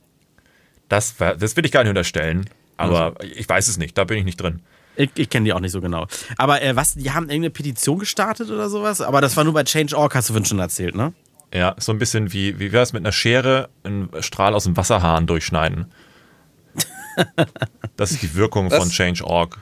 [0.89, 2.49] Das, das will ich gar nicht unterstellen.
[2.77, 4.61] Aber ich weiß es nicht, da bin ich nicht drin.
[4.97, 6.07] Ich, ich kenne die auch nicht so genau.
[6.37, 9.01] Aber äh, was, die haben irgendeine Petition gestartet oder sowas?
[9.01, 11.13] Aber das war nur bei Change.org, hast du vorhin schon erzählt, ne?
[11.53, 14.77] Ja, so ein bisschen wie, wie wäre es mit einer Schere einen Strahl aus dem
[14.77, 15.87] Wasserhahn durchschneiden.
[17.97, 18.79] Das ist die Wirkung Was?
[18.79, 19.61] von Change.org.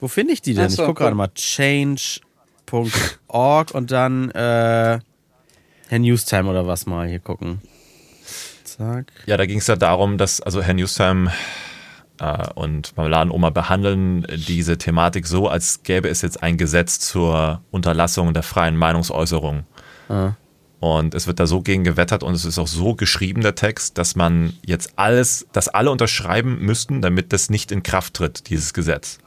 [0.00, 0.70] Wo finde ich die denn?
[0.70, 1.28] So, ich gucke gerade mal.
[1.34, 2.14] Change.org
[3.72, 5.00] und dann äh,
[5.88, 7.60] Herr Newstime oder was mal hier gucken.
[8.64, 9.12] Zack.
[9.26, 11.30] Ja, da ging es ja darum, dass also Herr Newstime
[12.20, 18.32] äh, und Marmeladenoma behandeln diese Thematik so, als gäbe es jetzt ein Gesetz zur Unterlassung
[18.34, 19.64] der freien Meinungsäußerung.
[20.80, 23.98] Und es wird da so gegen gewettert und es ist auch so geschrieben, der Text,
[23.98, 28.72] dass man jetzt alles, dass alle unterschreiben müssten, damit das nicht in Kraft tritt, dieses
[28.74, 29.18] Gesetz.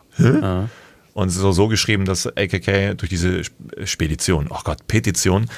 [1.13, 5.49] Und es ist auch so geschrieben, dass AKK durch diese Sp- Spedition, oh Gott, Petition,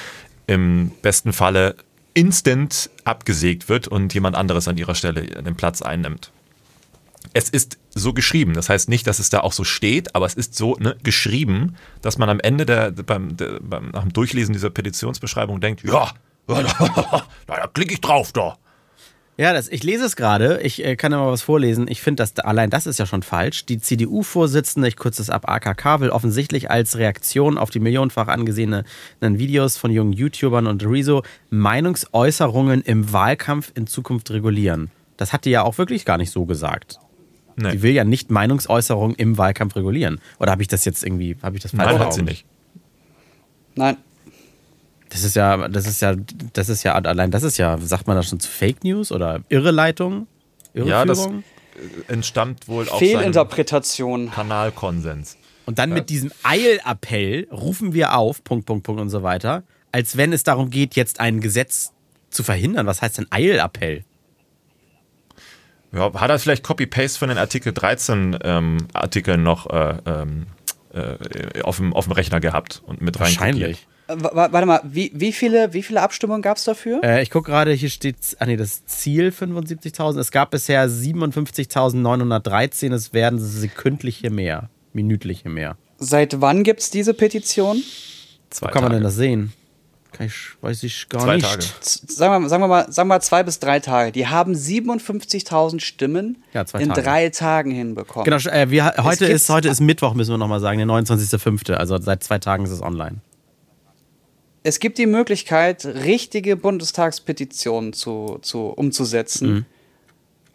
[0.48, 1.76] im besten Falle
[2.12, 6.32] instant abgesägt wird und jemand anderes an ihrer Stelle den Platz einnimmt.
[7.32, 10.34] Es ist so geschrieben, das heißt nicht, dass es da auch so steht, aber es
[10.34, 14.52] ist so ne, geschrieben, dass man am Ende der, beim, der, beim, nach dem Durchlesen
[14.52, 16.12] dieser Petitionsbeschreibung denkt, ja,
[16.46, 18.58] da klicke ich drauf da.
[19.36, 20.60] Ja, das, ich lese es gerade.
[20.62, 21.88] Ich äh, kann ja mal was vorlesen.
[21.88, 23.66] Ich finde, allein das ist ja schon falsch.
[23.66, 28.84] Die CDU-Vorsitzende, ich kürze es ab, AKK, will offensichtlich als Reaktion auf die millionenfach angesehenen
[29.20, 34.92] Videos von jungen YouTubern und Rezo Meinungsäußerungen im Wahlkampf in Zukunft regulieren.
[35.16, 37.00] Das hat die ja auch wirklich gar nicht so gesagt.
[37.56, 37.72] Nee.
[37.72, 40.20] Die will ja nicht Meinungsäußerungen im Wahlkampf regulieren.
[40.38, 42.44] Oder habe ich das jetzt irgendwie, habe ich das falsch Nein, hat sie nicht.
[43.74, 43.96] Nein.
[45.10, 46.16] Das ist ja, das ist ja,
[46.52, 49.40] das ist ja, allein das ist ja, sagt man das schon zu Fake News oder
[49.48, 50.26] Irreleitung?
[50.74, 51.44] Ja, das Irreführung?
[52.08, 54.30] entstammt wohl seinem Fehlinterpretation.
[54.30, 55.36] Kanalkonsens.
[55.66, 60.16] Und dann mit diesem Eilappell rufen wir auf, Punkt, Punkt, Punkt und so weiter, als
[60.16, 61.92] wenn es darum geht, jetzt ein Gesetz
[62.30, 62.86] zu verhindern.
[62.86, 64.04] Was heißt denn Eilappell?
[65.94, 70.46] Ja, hat er vielleicht Copy-Paste von den Artikel 13 ähm, Artikeln noch äh, ähm,
[70.92, 73.86] äh, auf, dem, auf dem Rechner gehabt und mit rein Wahrscheinlich.
[74.06, 77.00] Äh, wa- warte mal, wie, wie, viele, wie viele Abstimmungen gab es dafür?
[77.02, 80.18] Äh, ich gucke gerade, hier steht, ah nee, das Ziel 75.000.
[80.18, 82.92] Es gab bisher 57.913.
[82.92, 85.76] Es werden sekündliche mehr, minütliche mehr.
[85.98, 87.82] Seit wann gibt es diese Petition?
[88.50, 88.94] Zwei Wo kann man Tage.
[88.96, 89.52] denn das sehen?
[90.14, 91.46] Kann ich, weiß ich gar Zwei nicht.
[91.46, 91.64] Tage.
[91.82, 94.12] Sagen wir, sagen, wir mal, sagen wir mal zwei bis drei Tage.
[94.12, 97.02] Die haben 57.000 Stimmen Ja, in Tage.
[97.02, 98.24] drei Tagen hinbekommen.
[98.24, 101.72] Genau, äh, wir, heute, ist, heute ist Mittwoch, müssen wir nochmal sagen, der 29.05.
[101.72, 103.16] Also seit zwei Tagen ist es online.
[104.62, 109.52] Es gibt die Möglichkeit, richtige Bundestagspetitionen zu, zu, umzusetzen.
[109.52, 109.64] Mhm.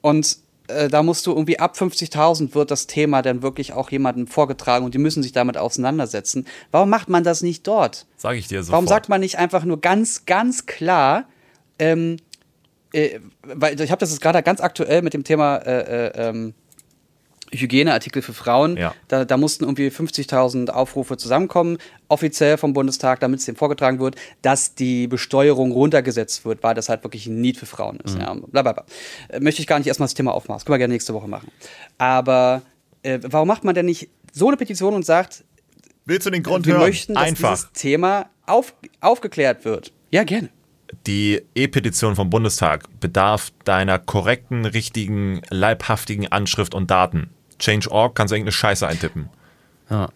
[0.01, 0.37] Und
[0.69, 4.85] äh, da musst du irgendwie ab 50.000 wird das Thema dann wirklich auch jemandem vorgetragen
[4.85, 6.45] und die müssen sich damit auseinandersetzen.
[6.71, 8.05] Warum macht man das nicht dort?
[8.17, 8.73] Sag ich dir sofort.
[8.73, 11.25] Warum sagt man nicht einfach nur ganz, ganz klar,
[11.79, 12.17] ähm,
[12.93, 16.53] äh, weil ich habe das jetzt gerade ganz aktuell mit dem Thema äh, äh, ähm,
[17.51, 18.77] Hygieneartikel für Frauen.
[18.77, 18.93] Ja.
[19.07, 21.77] Da, da mussten irgendwie 50.000 Aufrufe zusammenkommen,
[22.07, 26.89] offiziell vom Bundestag, damit es dem vorgetragen wird, dass die Besteuerung runtergesetzt wird, weil das
[26.89, 28.17] halt wirklich ein Need für Frauen ist.
[28.17, 28.85] Ja, blablabla.
[29.29, 30.59] Äh, Möchte ich gar nicht erstmal das Thema aufmachen.
[30.59, 31.51] Das können wir gerne nächste Woche machen.
[31.97, 32.61] Aber
[33.03, 35.43] äh, warum macht man denn nicht so eine Petition und sagt,
[36.05, 36.83] Willst du den Grund wir hören?
[36.87, 37.55] möchten, dass Einfach.
[37.55, 39.91] dieses Thema auf, aufgeklärt wird?
[40.11, 40.49] Ja, gerne.
[41.05, 47.29] die E-Petition vom Bundestag bedarf deiner korrekten, richtigen, leibhaftigen Anschrift und Daten.
[47.59, 49.29] Change.org kannst du irgendeine Scheiße eintippen.
[49.89, 50.09] Ja.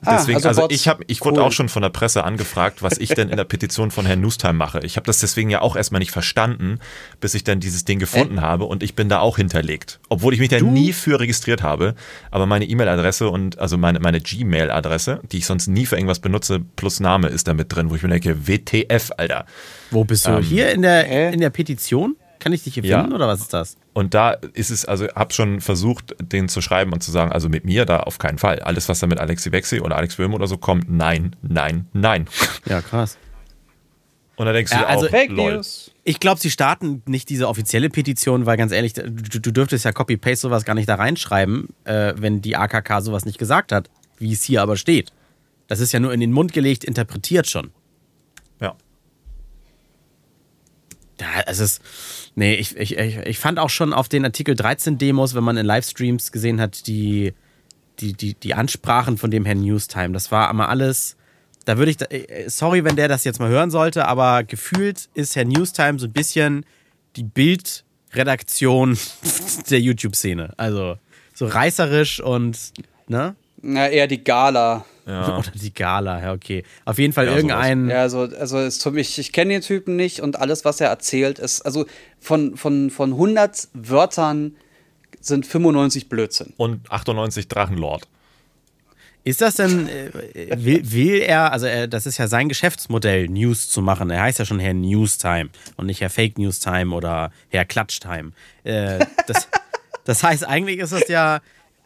[0.00, 1.46] Deswegen, also also, Bots, ich, hab, ich wurde cool.
[1.46, 4.52] auch schon von der Presse angefragt, was ich denn in der Petition von Herrn Newstime
[4.52, 4.80] mache.
[4.84, 6.78] Ich habe das deswegen ja auch erstmal nicht verstanden,
[7.20, 9.98] bis ich dann dieses Ding gefunden habe und ich bin da auch hinterlegt.
[10.08, 11.94] Obwohl ich mich da nie für registriert habe,
[12.30, 16.60] aber meine E-Mail-Adresse und also meine, meine Gmail-Adresse, die ich sonst nie für irgendwas benutze,
[16.76, 19.46] plus Name ist da mit drin, wo ich mir denke, WTF, Alter.
[19.90, 20.38] Wo bist du?
[20.38, 22.14] Hier in der, in der Petition?
[22.48, 23.00] Kann ich dich hier Ja.
[23.02, 23.76] finden oder was ist das?
[23.92, 27.50] Und da ist es, also habe schon versucht, den zu schreiben und zu sagen, also
[27.50, 28.60] mit mir da auf keinen Fall.
[28.60, 32.26] Alles, was da mit Alexi Wexi oder Alex Böhm oder so kommt, nein, nein, nein.
[32.64, 33.18] Ja, krass.
[34.36, 35.56] Und da denkst du Ja, dir also auch, Fake lol.
[35.56, 35.90] News.
[36.04, 39.92] Ich glaube, sie starten nicht diese offizielle Petition, weil ganz ehrlich, du, du dürftest ja
[39.92, 44.32] Copy-Paste sowas gar nicht da reinschreiben, äh, wenn die AKK sowas nicht gesagt hat, wie
[44.32, 45.12] es hier aber steht.
[45.66, 47.72] Das ist ja nur in den Mund gelegt, interpretiert schon.
[48.58, 48.74] Ja.
[51.20, 51.82] Ja, es ist.
[52.34, 55.66] Nee, ich, ich, ich, fand auch schon auf den Artikel 13 Demos, wenn man in
[55.66, 57.34] Livestreams gesehen hat, die,
[57.98, 60.12] die, die, die Ansprachen von dem Herrn Newstime.
[60.12, 61.16] Das war immer alles.
[61.64, 62.00] Da würde ich.
[62.10, 66.06] äh, Sorry, wenn der das jetzt mal hören sollte, aber gefühlt ist Herr Newstime so
[66.06, 66.64] ein bisschen
[67.16, 68.96] die Bildredaktion
[69.70, 70.54] der YouTube-Szene.
[70.56, 70.98] Also
[71.34, 72.58] so reißerisch und.
[73.08, 73.34] Ne?
[73.60, 74.84] Na, eher die Gala.
[75.06, 75.38] Ja.
[75.38, 76.64] Oder die Gala, ja, okay.
[76.84, 77.88] Auf jeden Fall Ja, irgendein.
[77.88, 80.88] Ja, also, also ist für mich, ich kenne den Typen nicht und alles, was er
[80.88, 81.86] erzählt, ist, also
[82.20, 84.56] von, von, von 100 Wörtern
[85.20, 86.52] sind 95 Blödsinn.
[86.56, 88.06] Und 98 Drachenlord.
[89.24, 90.10] Ist das denn, äh,
[90.56, 94.10] will, will er, also er, das ist ja sein Geschäftsmodell, News zu machen.
[94.10, 98.32] Er heißt ja schon Herr Newstime und nicht Herr Fake Newstime oder Herr Klatschtime.
[98.64, 99.48] Äh, das,
[100.04, 101.40] das heißt, eigentlich ist es ja,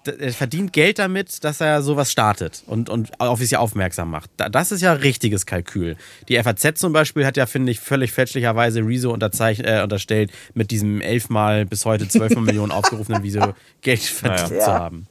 [0.08, 4.30] er verdient Geld damit, dass er sowas startet und, und auf sich aufmerksam macht.
[4.36, 5.96] Da- Das ist ja richtiges Kalkül.
[6.28, 11.00] Die FAZ zum Beispiel hat ja, finde ich, völlig fälschlicherweise Rezo äh, unterstellt, mit diesem
[11.00, 14.64] elfmal bis heute zwölfmal Millionen aufgerufenen Video Geld verdient Naja.
[14.64, 15.06] zu haben.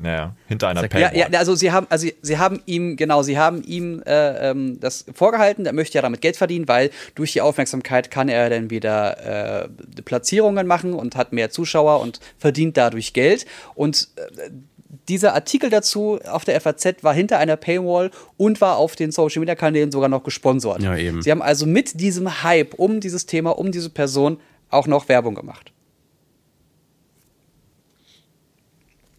[0.00, 1.32] Naja, hinter einer Sag- Ja, Paywall.
[1.32, 5.04] ja, also sie haben, also sie haben ihm, genau, sie haben ihm äh, ähm, das
[5.12, 9.64] vorgehalten, er möchte ja damit Geld verdienen, weil durch die Aufmerksamkeit kann er dann wieder
[9.64, 9.68] äh,
[10.04, 13.44] Platzierungen machen und hat mehr Zuschauer und verdient dadurch Geld.
[13.74, 14.50] Und äh,
[15.08, 19.40] dieser Artikel dazu auf der FAZ war hinter einer Paywall und war auf den Social
[19.40, 20.82] Media Kanälen sogar noch gesponsert.
[20.82, 21.22] Ja, eben.
[21.22, 24.38] Sie haben also mit diesem Hype um dieses Thema, um diese Person
[24.70, 25.72] auch noch Werbung gemacht.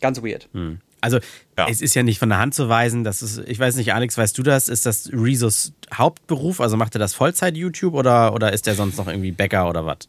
[0.02, 0.48] Ganz weird.
[1.02, 1.20] Also,
[1.58, 1.68] Ja.
[1.70, 4.18] es ist ja nicht von der Hand zu weisen, das ist, ich weiß nicht, Alex,
[4.18, 4.68] weißt du das?
[4.70, 6.60] Ist das Rezos Hauptberuf?
[6.62, 10.00] Also macht er das Vollzeit-YouTube oder, oder ist er sonst noch irgendwie Bäcker oder was?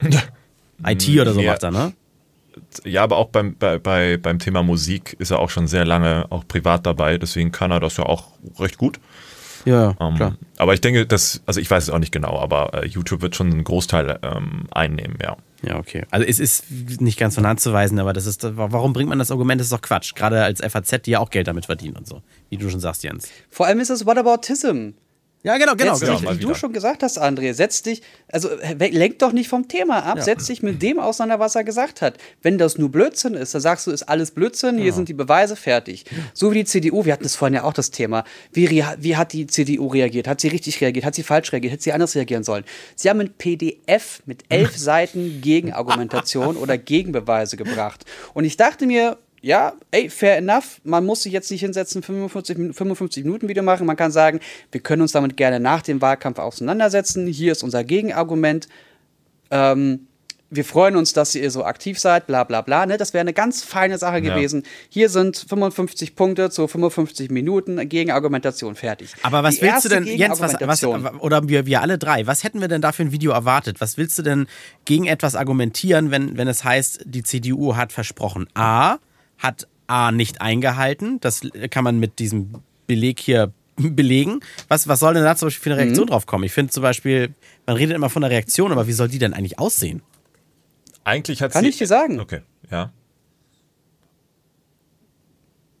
[0.86, 1.52] IT oder so Ja.
[1.52, 1.92] macht er, ne?
[2.84, 6.26] Ja, aber auch beim, bei, bei, beim Thema Musik ist er auch schon sehr lange
[6.30, 8.28] auch privat dabei, deswegen kann er das ja auch
[8.58, 8.98] recht gut.
[9.66, 12.86] Ja, Ähm, aber ich denke, dass, also ich weiß es auch nicht genau, aber äh,
[12.86, 15.36] YouTube wird schon einen Großteil ähm, einnehmen, ja.
[15.62, 16.04] Ja, okay.
[16.10, 19.18] Also es ist nicht ganz von Hand zu weisen, aber das ist, warum bringt man
[19.18, 19.60] das Argument?
[19.60, 20.14] Das ist doch Quatsch.
[20.14, 22.22] Gerade als FAZ, die ja auch Geld damit verdienen und so.
[22.48, 23.28] Wie du schon sagst, Jens.
[23.50, 24.90] Vor allem ist es Whataboutism.
[25.42, 25.94] Ja, genau, genau.
[25.94, 26.14] setz genau.
[26.16, 29.48] dich, mal wie du schon gesagt hast, André, setz dich, also äh, lenk doch nicht
[29.48, 32.18] vom Thema ab, setz dich mit dem auseinander, was er gesagt hat.
[32.42, 35.56] Wenn das nur Blödsinn ist, dann sagst du, ist alles Blödsinn, hier sind die Beweise
[35.56, 36.04] fertig.
[36.34, 38.24] So wie die CDU, wir hatten das vorhin ja auch das Thema.
[38.52, 38.68] Wie,
[38.98, 40.28] wie hat die CDU reagiert?
[40.28, 41.06] Hat sie richtig reagiert?
[41.06, 41.72] Hat sie falsch reagiert?
[41.72, 42.64] Hätte sie anders reagieren sollen?
[42.94, 48.04] Sie haben ein PDF mit elf Seiten Gegenargumentation oder Gegenbeweise gebracht.
[48.34, 50.80] Und ich dachte mir, ja, ey, fair enough.
[50.84, 53.86] Man muss sich jetzt nicht hinsetzen, 45, Min- 55 Minuten Video machen.
[53.86, 57.26] Man kann sagen, wir können uns damit gerne nach dem Wahlkampf auseinandersetzen.
[57.26, 58.68] Hier ist unser Gegenargument.
[59.50, 60.06] Ähm,
[60.52, 62.84] wir freuen uns, dass ihr so aktiv seid, bla bla bla.
[62.84, 62.96] Ne?
[62.96, 64.34] Das wäre eine ganz feine Sache Ja.
[64.34, 64.64] gewesen.
[64.88, 69.14] Hier sind 55 Punkte zu 55 Minuten Gegenargumentation fertig.
[69.22, 72.42] Aber was Die willst du denn, Jens, was, was, oder wir, wir alle drei, was
[72.42, 73.80] hätten wir denn da für ein Video erwartet?
[73.80, 74.48] Was willst du denn
[74.86, 78.48] gegen etwas argumentieren, wenn, wenn es heißt, die CDU hat versprochen?
[78.54, 78.96] A,
[79.40, 84.40] hat A nicht eingehalten, das kann man mit diesem Beleg hier belegen.
[84.68, 86.10] Was, was soll denn da zum Beispiel für eine Reaktion Mhm.
[86.10, 86.44] drauf kommen?
[86.44, 87.34] Ich finde zum Beispiel,
[87.66, 90.02] man redet immer von der Reaktion, aber wie soll die denn eigentlich aussehen?
[91.02, 92.20] Eigentlich hat Kann sie, ich dir sagen.
[92.20, 92.92] Okay, ja.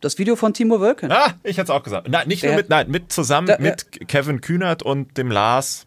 [0.00, 1.12] Das Video von Timo Wölken.
[1.12, 2.08] Ah, ich hätte es auch gesagt.
[2.08, 5.84] Nein, nicht nur Der- mit, nein, mit zusammen Da- mit Kevin Kühnert und dem Lars.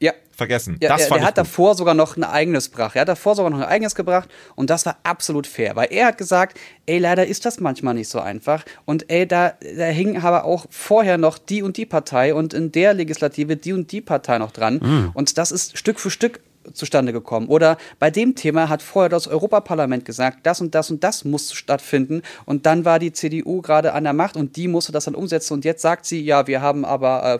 [0.00, 0.12] Ja.
[0.36, 0.76] Vergessen.
[0.80, 1.46] Ja, das er, fand der ich hat gut.
[1.46, 2.94] davor sogar noch ein eigenes gebracht.
[2.94, 6.06] Er hat davor sogar noch ein eigenes gebracht und das war absolut fair, weil er
[6.06, 10.16] hat gesagt, ey, leider ist das manchmal nicht so einfach und ey, da, da hing
[10.22, 14.00] aber auch vorher noch die und die Partei und in der Legislative die und die
[14.00, 15.10] Partei noch dran Mhm.
[15.14, 16.38] und das ist Stück für Stück
[16.72, 17.48] zustande gekommen.
[17.48, 21.52] Oder bei dem Thema hat vorher das Europaparlament gesagt, das und das und das muss
[21.52, 22.22] stattfinden.
[22.44, 25.54] Und dann war die CDU gerade an der Macht und die musste das dann umsetzen.
[25.54, 27.38] Und jetzt sagt sie, ja, wir haben aber, äh,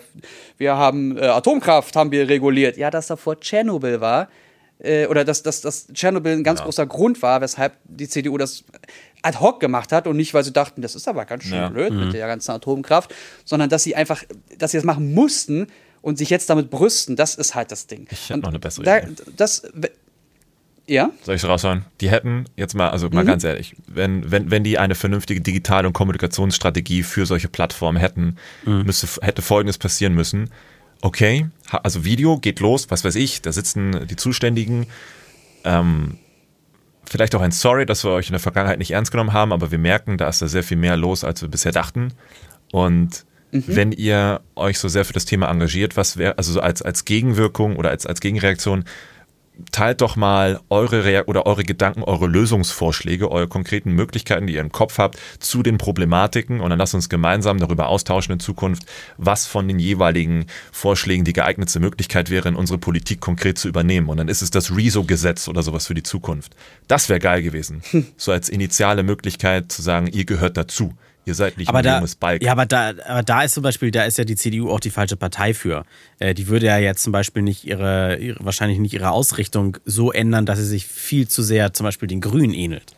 [0.56, 2.76] wir haben äh, Atomkraft haben wir reguliert.
[2.76, 4.28] Ja, dass davor Tschernobyl war
[4.78, 6.64] äh, oder dass, dass, dass Tschernobyl ein ganz ja.
[6.64, 8.64] großer Grund war, weshalb die CDU das
[9.22, 11.68] ad hoc gemacht hat und nicht, weil sie dachten, das ist aber ganz schön ja.
[11.68, 12.04] blöd mhm.
[12.04, 13.14] mit der ganzen Atomkraft,
[13.44, 14.22] sondern dass sie einfach,
[14.56, 15.66] dass sie das machen mussten
[16.02, 18.06] und sich jetzt damit brüsten, das ist halt das Ding.
[18.10, 19.14] Ich habe noch eine bessere da, Idee.
[19.36, 19.62] Das,
[20.86, 21.10] ja?
[21.22, 21.84] Soll ich es raushauen?
[22.00, 23.28] Die hätten, jetzt mal, also mal mhm.
[23.28, 28.36] ganz ehrlich, wenn, wenn, wenn die eine vernünftige Digital- und Kommunikationsstrategie für solche Plattformen hätten,
[28.64, 28.84] mhm.
[28.84, 30.50] müsste, hätte Folgendes passieren müssen.
[31.00, 34.86] Okay, also Video geht los, was weiß ich, da sitzen die Zuständigen,
[35.64, 36.18] ähm,
[37.04, 39.70] vielleicht auch ein Sorry, dass wir euch in der Vergangenheit nicht ernst genommen haben, aber
[39.70, 42.12] wir merken, da ist da sehr viel mehr los, als wir bisher dachten.
[42.72, 43.64] Und mhm.
[43.66, 47.04] wenn ihr euch so sehr für das Thema engagiert, was wäre, also so als, als
[47.04, 48.84] Gegenwirkung oder als, als Gegenreaktion,
[49.72, 54.60] teilt doch mal eure Rea oder eure Gedanken, eure Lösungsvorschläge, eure konkreten Möglichkeiten, die ihr
[54.60, 58.84] im Kopf habt, zu den Problematiken und dann lasst uns gemeinsam darüber austauschen in Zukunft,
[59.16, 64.08] was von den jeweiligen Vorschlägen die geeignetste Möglichkeit wäre, in unsere Politik konkret zu übernehmen.
[64.08, 66.54] Und dann ist es das Rezo-Gesetz oder sowas für die Zukunft.
[66.86, 67.82] Das wäre geil gewesen.
[68.16, 70.94] So als initiale Möglichkeit zu sagen, ihr gehört dazu.
[71.28, 72.42] Ihr seid nicht aber ein da, junges Balk.
[72.42, 74.90] Ja, aber da, aber da ist zum Beispiel, da ist ja die CDU auch die
[74.90, 75.84] falsche Partei für.
[76.18, 80.10] Äh, die würde ja jetzt zum Beispiel nicht ihre, ihre, wahrscheinlich nicht ihre Ausrichtung so
[80.10, 82.94] ändern, dass sie sich viel zu sehr zum Beispiel den Grünen ähnelt.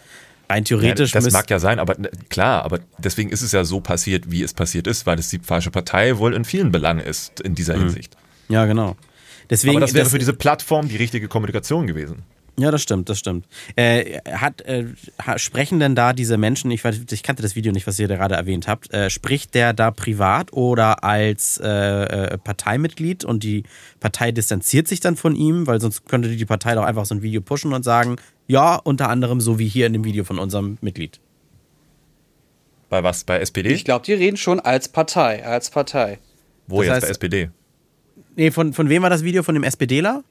[0.49, 1.13] Rein theoretisch.
[1.13, 1.97] Ja, das mag ja sein, aber
[2.29, 5.41] klar, aber deswegen ist es ja so passiert, wie es passiert ist, weil es die
[5.41, 7.83] falsche Partei wohl in vielen Belangen ist in dieser mhm.
[7.83, 8.17] Hinsicht.
[8.49, 8.97] Ja, genau.
[9.49, 12.23] Deswegen, aber das wäre das, für diese Plattform die richtige Kommunikation gewesen.
[12.59, 13.47] Ja, das stimmt, das stimmt.
[13.77, 14.87] Äh, hat, äh,
[15.37, 18.69] sprechen denn da diese Menschen, ich, ich kannte das Video nicht, was ihr gerade erwähnt
[18.69, 23.63] habt, äh, spricht der da privat oder als äh, äh, Parteimitglied und die
[24.01, 27.23] Partei distanziert sich dann von ihm, weil sonst könnte die Partei doch einfach so ein
[27.23, 30.79] Video pushen und sagen, ja, unter anderem so wie hier in dem Video von unserem
[30.81, 31.21] Mitglied.
[32.89, 33.25] Bei was?
[33.25, 33.71] Bei SPD?
[33.71, 36.19] Ich glaube, die reden schon als Partei, als Partei.
[36.67, 37.51] Wo das jetzt heißt, bei SPD?
[38.37, 39.43] Nee, von, von wem war das Video?
[39.43, 40.25] Von dem SPDler?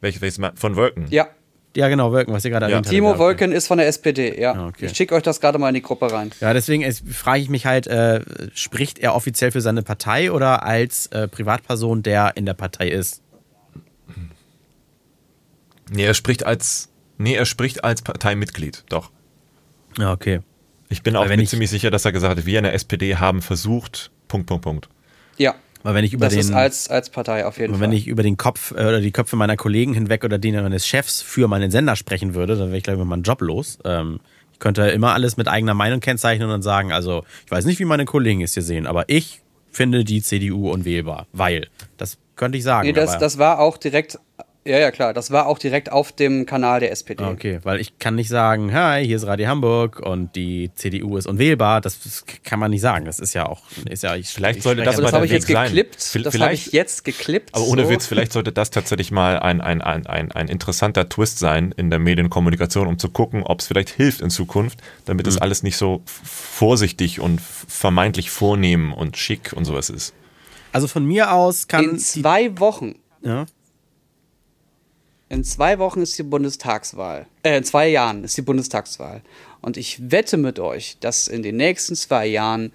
[0.00, 1.06] Welches, welches von Wolken?
[1.10, 1.28] Ja.
[1.76, 2.78] Ja, genau, Wolken, was ihr gerade ja.
[2.78, 3.18] erwähnt Timo okay.
[3.18, 4.54] Wolken ist von der SPD, ja.
[4.54, 4.86] Ah, okay.
[4.86, 6.30] Ich schicke euch das gerade mal in die Gruppe rein.
[6.40, 8.22] Ja, deswegen frage ich mich halt, äh,
[8.54, 13.20] spricht er offiziell für seine Partei oder als äh, Privatperson, der in der Partei ist?
[15.90, 16.88] Nee, er spricht als,
[17.18, 19.10] nee, er spricht als Parteimitglied, doch.
[19.98, 20.40] Ja, okay.
[20.88, 24.10] Ich bin auch ziemlich sicher, dass er gesagt hat, wir in der SPD haben versucht,
[24.28, 24.88] Punkt, Punkt, Punkt.
[25.36, 25.54] Ja,
[25.86, 27.88] weil wenn ich über das den, ist als, als Partei auf jeden wenn Fall.
[27.90, 30.84] Wenn ich über den Kopf äh, oder die Köpfe meiner Kollegen hinweg oder denen meines
[30.84, 33.78] Chefs für meinen Sender sprechen würde, dann wäre ich gleich mit meinem Job los.
[33.84, 34.18] Ähm,
[34.52, 37.84] ich könnte immer alles mit eigener Meinung kennzeichnen und sagen, also ich weiß nicht, wie
[37.84, 41.68] meine Kollegen es hier sehen, aber ich finde die CDU unwählbar, weil
[41.98, 42.88] das könnte ich sagen.
[42.88, 44.18] Nee, das, das war auch direkt
[44.66, 45.14] ja, ja, klar.
[45.14, 47.22] Das war auch direkt auf dem Kanal der SPD.
[47.22, 51.26] Okay, weil ich kann nicht sagen, hi, hier ist Radio Hamburg und die CDU ist
[51.26, 51.80] unwählbar.
[51.80, 53.04] Das, das kann man nicht sagen.
[53.04, 54.16] Das ist ja auch, ist ja.
[54.16, 55.66] Ich, vielleicht ich sollte das, das mal habe ich jetzt sein.
[55.66, 56.14] geklippt.
[56.24, 57.50] Das habe ich jetzt geklippt.
[57.52, 57.90] Aber ohne so.
[57.90, 61.90] Witz, vielleicht sollte das tatsächlich mal ein, ein, ein, ein, ein interessanter Twist sein in
[61.90, 65.42] der Medienkommunikation, um zu gucken, ob es vielleicht hilft in Zukunft, damit es mhm.
[65.42, 70.12] alles nicht so vorsichtig und vermeintlich vornehm und schick und sowas ist.
[70.72, 71.84] Also von mir aus kann.
[71.84, 72.96] In zwei Wochen.
[73.22, 73.46] Ja
[75.28, 77.26] in zwei Wochen ist die Bundestagswahl.
[77.42, 79.22] Äh, in zwei Jahren ist die Bundestagswahl.
[79.60, 82.72] Und ich wette mit euch, dass in den nächsten zwei Jahren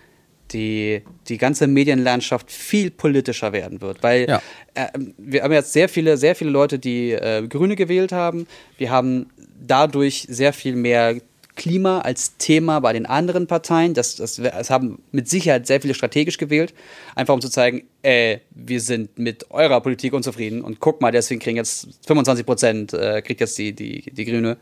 [0.52, 4.04] die, die ganze Medienlandschaft viel politischer werden wird.
[4.04, 4.42] Weil ja.
[4.74, 4.88] äh,
[5.18, 8.48] wir haben jetzt sehr viele, sehr viele Leute, die äh, Grüne gewählt haben.
[8.78, 9.30] Wir haben
[9.66, 11.16] dadurch sehr viel mehr
[11.56, 13.94] Klima als Thema bei den anderen Parteien.
[13.94, 16.74] Das, das, das haben mit Sicherheit sehr viele strategisch gewählt,
[17.16, 21.40] einfach um zu zeigen, äh, wir sind mit eurer Politik unzufrieden und guck mal, deswegen
[21.40, 24.58] kriegen jetzt 25 Prozent, äh, kriegt jetzt die, die, die Grüne.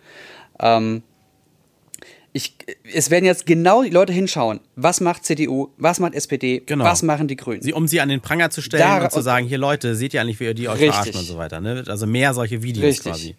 [0.60, 1.04] Ähm,
[2.32, 6.86] ich, es werden jetzt genau die Leute hinschauen, was macht CDU, was macht SPD, genau.
[6.86, 7.62] was machen die Grünen.
[7.62, 10.14] Sie, um sie an den Pranger zu stellen da, und zu sagen, hier Leute, seht
[10.14, 10.90] ihr eigentlich, wie ihr die euch richtig.
[10.90, 11.60] verarschen und so weiter.
[11.60, 11.84] Ne?
[11.88, 13.12] Also mehr solche Videos richtig.
[13.12, 13.36] quasi.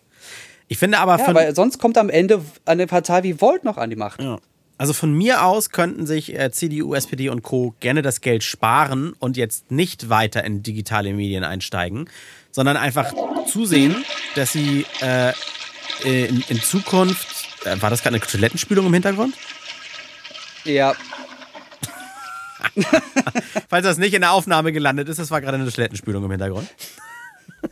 [0.70, 1.34] Ich finde aber ja, von.
[1.34, 4.22] weil sonst kommt am Ende eine Partei wie Volt noch an die Macht.
[4.22, 4.38] Ja.
[4.78, 7.74] Also von mir aus könnten sich äh, CDU, SPD und Co.
[7.80, 12.08] gerne das Geld sparen und jetzt nicht weiter in digitale Medien einsteigen,
[12.52, 13.12] sondern einfach
[13.48, 14.04] zusehen,
[14.36, 15.32] dass sie äh,
[16.04, 17.26] in, in, Zukunft.
[17.64, 19.34] Äh, war das gerade eine Toilettenspülung im Hintergrund?
[20.64, 20.94] Ja.
[23.68, 26.68] Falls das nicht in der Aufnahme gelandet ist, das war gerade eine Toilettenspülung im Hintergrund.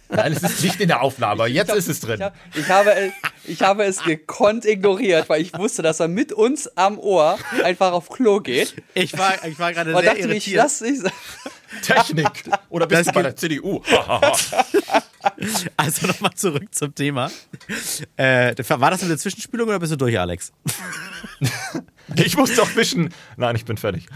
[0.09, 1.47] Nein, es ist nicht in der Aufnahme.
[1.47, 2.23] Jetzt ist es drin.
[2.55, 3.13] Ich, ich, habe,
[3.45, 7.93] ich habe es gekonnt ignoriert, weil ich wusste, dass er mit uns am Ohr einfach
[7.93, 8.75] auf Klo geht.
[8.95, 10.47] Ich war, ich war gerade sehr dachte irritiert.
[10.47, 11.01] Ich, lass ich
[11.83, 12.45] Technik.
[12.71, 13.83] Oder bist das du bei der CDU?
[15.77, 17.31] Also nochmal zurück zum Thema.
[18.17, 20.53] Äh, war das eine Zwischenspülung oder bist du durch, Alex?
[22.25, 23.11] Ich muss doch wischen.
[23.37, 24.07] Nein, ich bin fertig.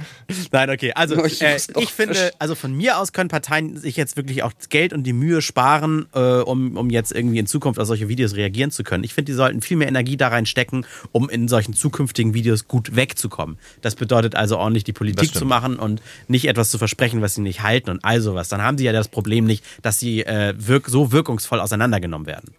[0.51, 0.93] Nein, okay.
[0.95, 4.53] Also Ich äh, ich finde, also von mir aus können Parteien sich jetzt wirklich auch
[4.69, 8.35] Geld und die Mühe sparen, äh, um, um jetzt irgendwie in Zukunft auf solche Videos
[8.35, 9.05] reagieren zu können.
[9.05, 12.97] Ich finde, die sollten viel mehr Energie da reinstecken, um in solchen zukünftigen Videos gut
[12.97, 13.59] wegzukommen.
[13.81, 17.43] Das bedeutet also ordentlich die Politik zu machen und nicht etwas zu versprechen, was sie
[17.43, 18.49] nicht halten und all sowas.
[18.49, 22.55] Dann haben sie ja das Problem nicht, dass sie äh, wirk so wirkungsvoll auseinandergenommen werden.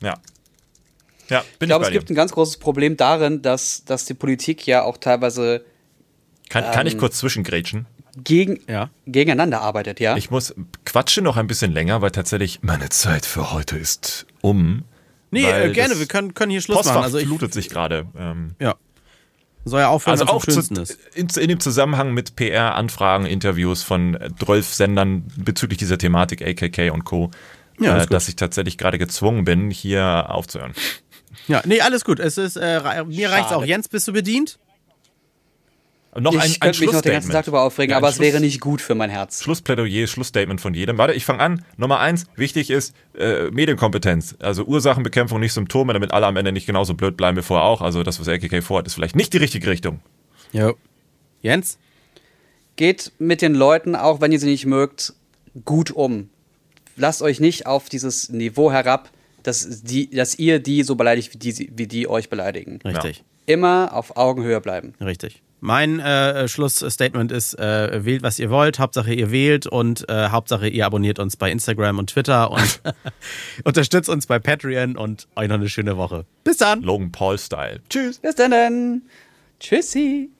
[0.00, 0.14] Ja.
[1.30, 1.98] Ja, bin Ich glaube, es dir.
[1.98, 5.64] gibt ein ganz großes Problem darin, dass, dass die Politik ja auch teilweise
[6.48, 7.86] Kann, kann ich ähm, kurz zwischengrätschen?
[8.24, 8.90] gegen, Ja.
[9.06, 10.16] gegeneinander arbeitet, ja?
[10.16, 10.54] Ich muss
[10.84, 14.84] quatsche noch ein bisschen länger, weil tatsächlich meine Zeit für heute ist um.
[15.30, 17.04] Nee, äh, gerne, wir können, können hier Schluss Postfach machen.
[17.04, 18.06] Also ich, flutet sich gerade.
[18.18, 18.76] Ähm, ja.
[19.64, 20.60] Soll ja aufhören, also auch zu,
[21.14, 26.90] in, in dem Zusammenhang mit PR, Anfragen, Interviews von 12 Sendern bezüglich dieser Thematik, AKK
[26.90, 27.30] und Co.,
[27.78, 30.72] Ja, äh, dass ich tatsächlich gerade gezwungen bin, hier aufzuhören.
[31.46, 32.20] Ja, nee, alles gut.
[32.20, 33.64] Es ist, äh, mir reicht's auch.
[33.64, 34.58] Jens, bist du bedient?
[36.18, 37.30] Noch ich ein, ein könnte mich noch den ganzen.
[37.30, 39.42] Tag darüber aufregen, Ja, aber es Schluss- wäre nicht gut für mein Herz.
[39.42, 40.98] Schlussplädoyer, Schlussstatement von jedem.
[40.98, 41.64] Warte, ich fange an.
[41.76, 44.34] Nummer eins, wichtig ist äh, Medienkompetenz.
[44.40, 47.82] Also Ursachenbekämpfung, nicht Symptome, damit alle am Ende nicht genauso blöd bleiben wie vorher auch.
[47.82, 50.00] Also das, was AKK vorhat, ist vielleicht nicht die richtige Richtung.
[50.52, 50.72] Ja.
[51.42, 51.78] Jens?
[52.76, 55.12] Geht mit den Leuten, auch wenn ihr sie nicht mögt,
[55.64, 56.30] gut um.
[56.96, 59.10] Lasst euch nicht auf dieses Niveau herab,
[59.48, 62.78] dass, die, dass ihr die so beleidigt, wie die, wie die euch beleidigen.
[62.84, 63.24] Richtig.
[63.46, 64.94] Immer auf Augenhöhe bleiben.
[65.00, 65.42] Richtig.
[65.60, 70.68] Mein äh, Schlussstatement ist, äh, wählt, was ihr wollt, Hauptsache ihr wählt und äh, Hauptsache
[70.68, 72.80] ihr abonniert uns bei Instagram und Twitter und
[73.64, 76.26] unterstützt uns bei Patreon und euch noch eine schöne Woche.
[76.44, 76.82] Bis dann!
[76.82, 77.80] Logan Paul-Style.
[77.88, 78.18] Tschüss.
[78.18, 79.02] Bis dann.
[79.58, 80.30] Tschüssi.